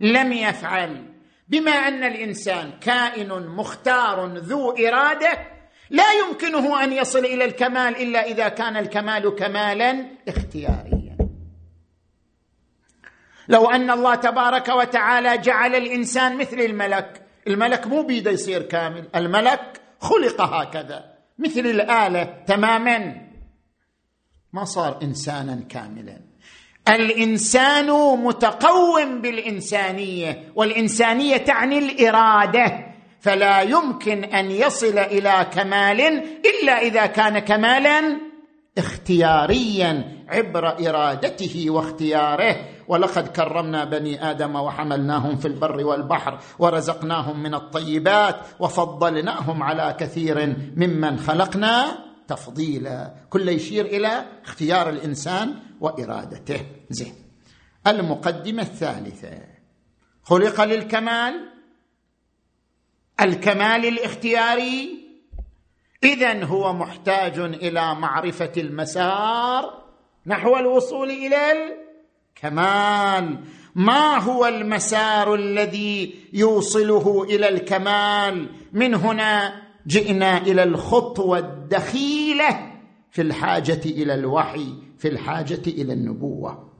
لم 0.00 0.32
يفعل. 0.32 1.17
بما 1.48 1.70
أن 1.70 2.04
الإنسان 2.04 2.70
كائن 2.80 3.28
مختار 3.46 4.26
ذو 4.26 4.70
إرادة 4.70 5.38
لا 5.90 6.12
يمكنه 6.12 6.84
أن 6.84 6.92
يصل 6.92 7.18
إلى 7.18 7.44
الكمال 7.44 7.96
إلا 7.96 8.26
إذا 8.26 8.48
كان 8.48 8.76
الكمال 8.76 9.34
كمالا 9.34 10.06
اختياريا. 10.28 11.18
لو 13.48 13.70
أن 13.70 13.90
الله 13.90 14.14
تبارك 14.14 14.68
وتعالى 14.68 15.38
جعل 15.38 15.74
الإنسان 15.74 16.36
مثل 16.36 16.60
الملك 16.60 17.22
الملك 17.46 17.86
مو 17.86 18.02
بيده 18.02 18.30
يصير 18.30 18.62
كامل 18.62 19.08
الملك 19.14 19.80
خلق 20.00 20.40
هكذا 20.40 21.14
مثل 21.38 21.60
الآلة 21.60 22.44
تماما. 22.46 23.28
ما 24.52 24.64
صار 24.64 25.02
انسانا 25.02 25.64
كاملا. 25.68 26.27
الإنسان 26.88 27.86
متقوم 28.24 29.20
بالإنسانية 29.20 30.52
والإنسانية 30.54 31.36
تعني 31.36 31.78
الإرادة 31.78 32.88
فلا 33.20 33.62
يمكن 33.62 34.24
أن 34.24 34.50
يصل 34.50 34.98
إلى 34.98 35.46
كمال 35.52 36.00
إلا 36.46 36.82
إذا 36.82 37.06
كان 37.06 37.38
كمالا 37.38 38.20
اختياريا 38.78 40.18
عبر 40.28 40.88
إرادته 40.88 41.64
واختياره. 41.68 42.56
ولقد 42.88 43.28
كرمنا 43.28 43.84
بني 43.84 44.30
آدم 44.30 44.56
وحملناهم 44.56 45.36
في 45.36 45.48
البر 45.48 45.86
والبحر 45.86 46.38
ورزقناهم 46.58 47.42
من 47.42 47.54
الطيبات 47.54 48.36
وفضلناهم 48.60 49.62
على 49.62 49.96
كثير 50.00 50.56
ممن 50.76 51.18
خلقنا 51.18 51.98
تفضيلا. 52.28 53.14
كل 53.30 53.48
يشير 53.48 53.84
إلى 53.84 54.24
اختيار 54.44 54.88
الإنسان 54.88 55.54
وإرادته. 55.80 56.66
زين. 56.90 57.14
المقدمة 57.86 58.62
الثالثة. 58.62 59.40
خلق 60.22 60.64
للكمال. 60.64 61.50
الكمال 63.20 63.86
الاختياري. 63.86 65.08
اذا 66.04 66.44
هو 66.44 66.72
محتاج 66.72 67.38
إلى 67.38 67.94
معرفة 67.94 68.52
المسار 68.56 69.84
نحو 70.26 70.56
الوصول 70.56 71.10
إلى 71.10 71.52
الكمال. 71.52 73.44
ما 73.74 74.18
هو 74.18 74.46
المسار 74.46 75.34
الذي 75.34 76.14
يوصله 76.32 77.24
إلى 77.24 77.48
الكمال؟ 77.48 78.48
من 78.72 78.94
هنا 78.94 79.62
جئنا 79.86 80.38
إلى 80.38 80.62
الخطوة 80.62 81.38
الدخيلة 81.38 82.72
في 83.10 83.22
الحاجة 83.22 83.80
إلى 83.86 84.14
الوحي. 84.14 84.87
في 84.98 85.08
الحاجة 85.08 85.62
إلى 85.66 85.92
النبوة. 85.92 86.72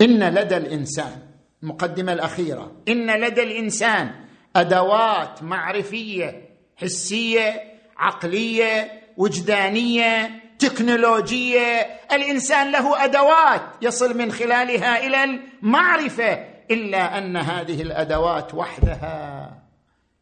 إن 0.00 0.34
لدى 0.34 0.56
الإنسان 0.56 1.18
المقدمه 1.62 2.12
الأخيرة 2.12 2.72
إن 2.88 3.20
لدى 3.20 3.42
الإنسان 3.42 4.10
أدوات 4.56 5.42
معرفية 5.42 6.48
حسية 6.76 7.62
عقلية 7.96 9.00
وجدانية 9.16 10.30
تكنولوجية 10.58 11.80
الإنسان 12.12 12.72
له 12.72 13.04
أدوات 13.04 13.62
يصل 13.82 14.18
من 14.18 14.32
خلالها 14.32 15.06
إلى 15.06 15.24
المعرفة 15.24 16.32
إلا 16.70 17.18
أن 17.18 17.36
هذه 17.36 17.82
الأدوات 17.82 18.54
وحدها 18.54 19.62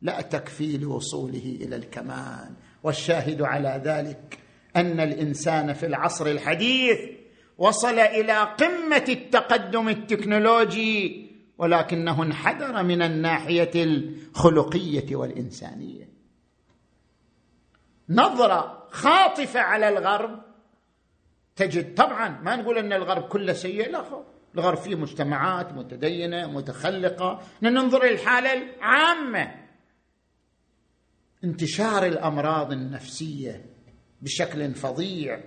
لا 0.03 0.21
تكفي 0.21 0.79
لوصوله 0.79 1.59
إلى 1.61 1.77
الكمال 1.77 2.51
والشاهد 2.83 3.43
على 3.43 3.83
ذلك 3.85 4.39
أن 4.77 5.01
الإنسان 5.01 5.73
في 5.73 5.87
العصر 5.87 6.27
الحديث 6.27 6.99
وصل 7.59 7.99
إلى 7.99 8.39
قمة 8.39 9.05
التقدم 9.09 9.89
التكنولوجي 9.89 11.29
ولكنه 11.59 12.23
انحدر 12.23 12.83
من 12.83 13.03
الناحية 13.03 13.71
الخلقية 13.77 15.17
والإنسانية. 15.17 16.09
نظرة 18.09 18.89
خاطفة 18.91 19.61
على 19.61 19.89
الغرب 19.89 20.43
تجد 21.57 21.95
طبعا 21.95 22.41
ما 22.43 22.57
نقول 22.57 22.79
أن 22.79 22.93
الغرب 22.93 23.23
كله 23.23 23.53
سيء 23.53 23.91
لا 23.91 24.05
الغرب 24.55 24.77
فيه 24.77 24.95
مجتمعات 24.95 25.73
متدينة 25.73 26.47
متخلقة. 26.47 27.43
ننظر 27.63 28.05
للحالة 28.05 28.53
العامة. 28.53 29.55
انتشار 31.45 32.07
الأمراض 32.07 32.73
النفسية 32.73 33.78
بشكل 34.23 34.75
فظيع. 34.75 35.41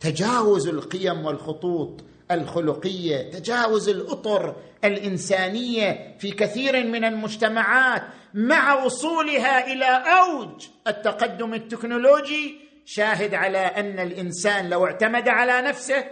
تجاوز 0.00 0.68
القيم 0.68 1.26
والخطوط 1.26 2.04
الخلقية 2.30 3.30
تجاوز 3.30 3.88
الأطر 3.88 4.56
الإنسانية 4.84 6.16
في 6.18 6.30
كثير 6.30 6.86
من 6.86 7.04
المجتمعات 7.04 8.02
مع 8.34 8.84
وصولها 8.84 9.72
إلى 9.72 10.04
أوج 10.20 10.66
التقدم 10.86 11.54
التكنولوجي. 11.54 12.62
شاهد 12.84 13.34
على 13.34 13.58
أن 13.58 13.98
الإنسان 13.98 14.70
لو 14.70 14.86
اعتمد 14.86 15.28
على 15.28 15.68
نفسه 15.68 16.04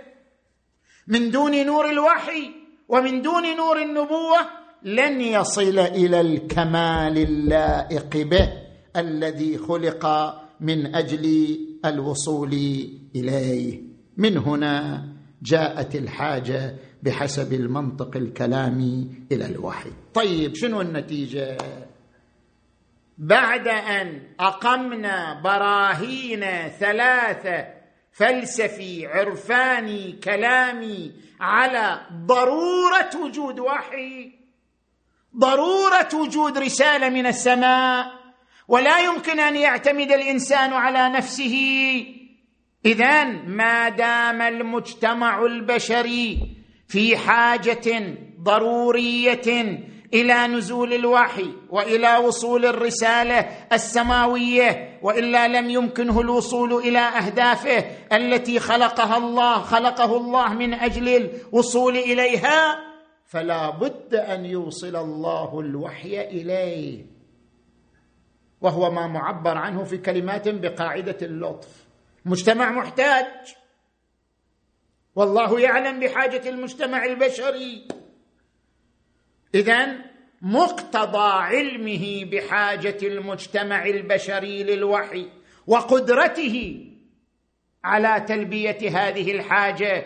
من 1.06 1.30
دون 1.30 1.66
نور 1.66 1.90
الوحي 1.90 2.50
ومن 2.88 3.22
دون 3.22 3.56
نور 3.56 3.82
النبوة 3.82 4.38
لن 4.82 5.20
يصل 5.20 5.78
إلى 5.78 6.20
الكمال 6.20 7.18
اللائق 7.18 8.16
به 8.16 8.52
الذي 8.96 9.58
خلق 9.58 10.06
من 10.60 10.94
أجل 10.94 11.56
الوصول 11.84 12.52
إليه. 13.16 13.82
من 14.16 14.36
هنا 14.38 15.04
جاءت 15.42 15.94
الحاجة 15.94 16.76
بحسب 17.02 17.52
المنطق 17.52 18.16
الكلامي 18.16 19.10
إلى 19.32 19.46
الوحي. 19.46 19.90
طيب 20.14 20.54
شنو 20.54 20.80
النتيجة؟ 20.80 21.58
بعد 23.18 23.68
أن 23.68 24.22
أقمنا 24.40 25.40
براهين 25.44 26.68
ثلاثة 26.68 27.66
فلسفي 28.12 29.06
عرفاني 29.06 30.12
كلامي 30.12 31.12
على 31.40 32.00
ضرورة 32.26 33.10
وجود 33.24 33.60
وحي 33.60 34.32
ضرورة 35.36 36.08
وجود 36.14 36.58
رسالة 36.58 37.08
من 37.08 37.26
السماء 37.26 38.19
ولا 38.70 38.98
يمكن 38.98 39.40
أن 39.40 39.56
يعتمد 39.56 40.12
الإنسان 40.12 40.72
على 40.72 41.16
نفسه. 41.16 41.56
اذا 42.86 43.24
ما 43.46 43.88
دام 43.88 44.42
المجتمع 44.42 45.44
البشري 45.44 46.38
في 46.88 47.16
حاجة 47.16 48.14
ضرورية 48.42 49.78
إلى 50.14 50.46
نزول 50.46 50.92
الوحي 50.92 51.50
وإلى 51.70 52.16
وصول 52.16 52.66
الرسالة 52.66 53.38
السماوية 53.72 54.98
وإلا 55.02 55.48
لم 55.48 55.70
يمكنه 55.70 56.20
الوصول 56.20 56.72
إلى 56.72 56.98
أهدافه 56.98 57.84
التي 58.12 58.58
خلقها 58.58 59.16
الله 59.16 59.58
خلقه 59.58 60.16
الله 60.16 60.54
من 60.54 60.74
أجل 60.74 61.08
الوصول 61.08 61.96
إليها 61.96 62.78
فلا 63.26 63.70
بد 63.70 64.14
أن 64.14 64.44
يوصل 64.44 64.96
الله 64.96 65.60
الوحي 65.60 66.20
إليه. 66.20 67.19
وهو 68.60 68.90
ما 68.90 69.06
معبر 69.06 69.58
عنه 69.58 69.84
في 69.84 69.98
كلمات 69.98 70.48
بقاعدة 70.48 71.16
اللطف. 71.22 71.86
مجتمع 72.24 72.70
محتاج. 72.70 73.26
والله 75.16 75.60
يعلم 75.60 76.00
بحاجة 76.00 76.48
المجتمع 76.48 77.04
البشري. 77.04 77.88
اذا 79.54 80.10
مقتضى 80.42 81.32
علمه 81.32 82.24
بحاجة 82.24 82.98
المجتمع 83.02 83.86
البشري 83.86 84.62
للوحي 84.62 85.28
وقدرته 85.66 86.86
على 87.84 88.24
تلبية 88.28 88.78
هذه 88.98 89.32
الحاجة 89.32 90.04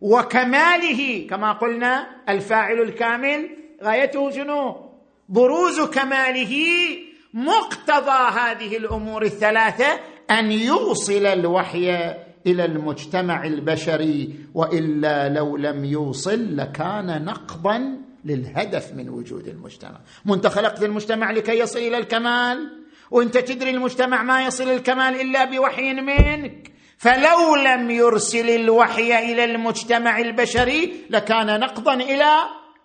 وكماله 0.00 1.26
كما 1.30 1.52
قلنا 1.52 2.22
الفاعل 2.28 2.80
الكامل 2.80 3.50
غايته 3.82 4.30
شنو؟ 4.30 4.92
بروز 5.28 5.80
كماله 5.80 6.54
مقتضى 7.34 8.38
هذه 8.40 8.76
الأمور 8.76 9.22
الثلاثة 9.22 10.00
أن 10.30 10.52
يوصل 10.52 11.26
الوحي 11.26 12.14
إلى 12.46 12.64
المجتمع 12.64 13.44
البشري 13.44 14.34
وإلا 14.54 15.28
لو 15.28 15.56
لم 15.56 15.84
يوصل 15.84 16.56
لكان 16.56 17.24
نقضا 17.24 17.98
للهدف 18.24 18.92
من 18.94 19.08
وجود 19.08 19.48
المجتمع. 19.48 20.00
انت 20.30 20.46
خلقت 20.46 20.82
المجتمع 20.82 21.30
لكي 21.30 21.58
يصل 21.58 21.78
إلى 21.78 21.98
الكمال 21.98 22.70
وأنت 23.10 23.38
تدري 23.38 23.70
المجتمع 23.70 24.22
ما 24.22 24.46
يصل 24.46 24.68
الكمال 24.68 25.20
إلا 25.20 25.44
بوحي 25.44 25.94
منك. 25.94 26.72
فلو 26.98 27.56
لم 27.56 27.90
يرسل 27.90 28.50
الوحي 28.50 29.32
إلى 29.32 29.44
المجتمع 29.44 30.18
البشري 30.18 30.92
لكان 31.10 31.60
نقضا 31.60 31.94
إلى 31.94 32.34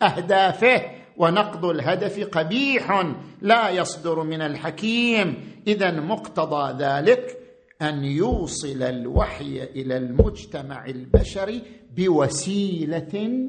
أهدافه. 0.01 0.81
ونقض 1.17 1.65
الهدف 1.65 2.27
قبيح 2.27 3.13
لا 3.41 3.69
يصدر 3.69 4.23
من 4.23 4.41
الحكيم. 4.41 5.53
اذا 5.67 5.91
مقتضى 5.91 6.83
ذلك 6.83 7.37
أن 7.81 8.03
يوصل 8.03 8.83
الوحي 8.83 9.63
إلى 9.63 9.97
المجتمع 9.97 10.85
البشري 10.85 11.61
بوسيلة 11.97 13.39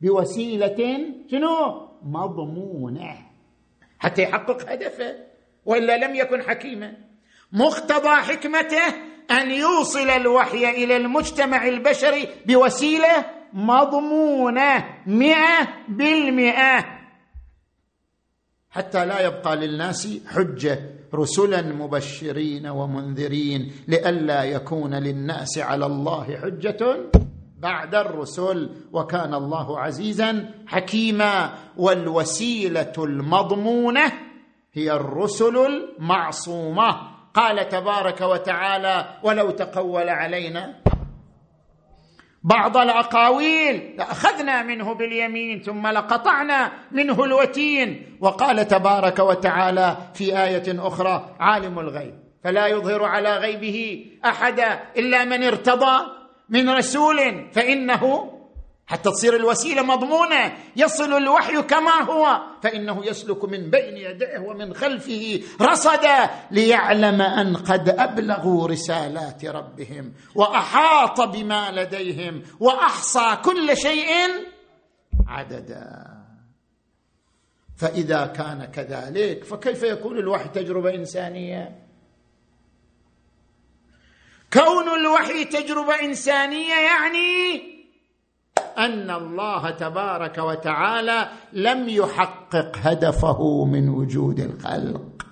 بوسيلة 0.00 0.98
شنو؟ 1.30 1.88
مضمونة. 2.02 3.14
حتى 3.98 4.22
يحقق 4.22 4.72
هدفه 4.72 5.14
وإلا 5.64 6.06
لم 6.06 6.14
يكن 6.14 6.42
حكيما. 6.42 6.96
مقتضى 7.52 8.08
حكمته 8.08 8.86
أن 9.30 9.50
يوصل 9.50 10.10
الوحي 10.10 10.70
إلى 10.84 10.96
المجتمع 10.96 11.68
البشري 11.68 12.28
بوسيلة 12.46 13.24
مضمونة 13.52 14.84
مئة 15.06 15.68
بالمئة. 15.88 16.95
حتى 18.76 19.06
لا 19.06 19.20
يبقى 19.20 19.56
للناس 19.56 20.08
حجة 20.26 20.78
رسلا 21.14 21.62
مبشرين 21.62 22.66
ومنذرين 22.66 23.72
لئلا 23.88 24.44
يكون 24.44 24.94
للناس 24.94 25.58
على 25.58 25.86
الله 25.86 26.36
حجة 26.42 26.96
بعد 27.58 27.94
الرسل 27.94 28.70
وكان 28.92 29.34
الله 29.34 29.80
عزيزا 29.80 30.50
حكيما. 30.66 31.52
والوسيلة 31.76 32.92
المضمونة 32.98 34.12
هي 34.72 34.92
الرسل 34.92 35.56
المعصومة. 35.56 36.96
قال 37.34 37.68
تبارك 37.68 38.20
وتعالى 38.20 39.08
ولو 39.22 39.50
تقول 39.50 40.08
علينا 40.08 40.74
بعض 42.46 42.76
الأقاويل 42.76 43.94
لأخذنا 43.98 44.62
منه 44.62 44.94
باليمين 44.94 45.62
ثم 45.62 45.86
لقطعنا 45.86 46.72
منه 46.92 47.24
الوتين. 47.24 48.16
وقال 48.20 48.68
تبارك 48.68 49.18
وتعالى 49.18 49.96
في 50.14 50.42
آية 50.44 50.86
أخرى 50.86 51.36
عالم 51.40 51.78
الغيب. 51.78 52.14
فلا 52.44 52.66
يظهر 52.66 53.04
على 53.04 53.36
غيبه 53.36 54.06
احدا 54.24 54.80
إلا 54.96 55.24
من 55.24 55.42
ارتضى 55.42 56.06
من 56.48 56.70
رسول 56.70 57.50
فإنه 57.52 58.32
حتى 58.86 59.10
تصير 59.10 59.36
الوسيلة 59.36 59.82
مضمونة. 59.82 60.56
يصل 60.76 61.12
الوحي 61.12 61.62
كما 61.62 62.02
هو. 62.02 62.40
فإنه 62.62 63.06
يسلك 63.06 63.44
من 63.44 63.70
بين 63.70 63.96
يديه 63.96 64.38
ومن 64.38 64.74
خلفه 64.74 65.42
رصدا 65.60 66.30
ليعلم 66.50 67.22
أن 67.22 67.56
قد 67.56 67.88
أبلغوا 67.88 68.68
رسالات 68.68 69.44
ربهم 69.44 70.12
وأحاط 70.34 71.20
بما 71.20 71.70
لديهم 71.70 72.42
وأحصى 72.60 73.38
كل 73.44 73.76
شيء 73.76 74.10
عددا. 75.26 76.16
فإذا 77.76 78.26
كان 78.26 78.64
كذلك 78.64 79.44
فكيف 79.44 79.82
يكون 79.82 80.18
الوحي 80.18 80.48
تجربة 80.48 80.94
إنسانية؟ 80.94 81.86
كون 84.52 84.88
الوحي 84.88 85.44
تجربة 85.44 85.94
إنسانية 85.94 86.74
يعني 86.74 87.75
أن 88.78 89.10
الله 89.10 89.70
تبارك 89.70 90.38
وتعالى 90.38 91.28
لم 91.52 91.88
يحقق 91.88 92.76
هدفه 92.82 93.64
من 93.64 93.88
وجود 93.88 94.40
الخلق. 94.40 95.26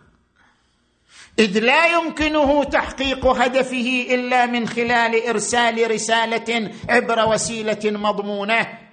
إذ 1.38 1.58
لا 1.58 1.86
يمكنه 1.86 2.64
تحقيق 2.64 3.26
هدفه 3.26 4.06
إلا 4.10 4.46
من 4.46 4.68
خلال 4.68 5.26
إرسال 5.26 5.90
رسالة 5.90 6.70
عبر 6.88 7.28
وسيلة 7.28 7.80
مضمونة. 7.84 8.83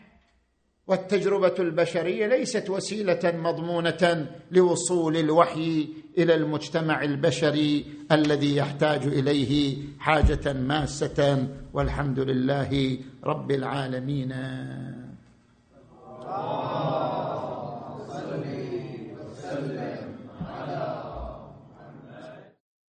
والتجربة 0.92 1.56
البشرية 1.60 2.28
ليست 2.28 2.70
وسيلة 2.70 3.20
مضمونة 3.24 4.28
لوصول 4.52 5.18
الوحي 5.18 5.88
إلى 6.18 6.36
المجتمع 6.36 7.04
البشري 7.04 7.86
الذي 8.12 8.56
يحتاج 8.56 9.04
إليه 9.08 9.78
حاجة 10.00 10.54
ماسة 10.54 11.48
والحمد 11.74 12.20
لله 12.20 12.98
رب 13.24 13.52
العالمين. 13.52 14.32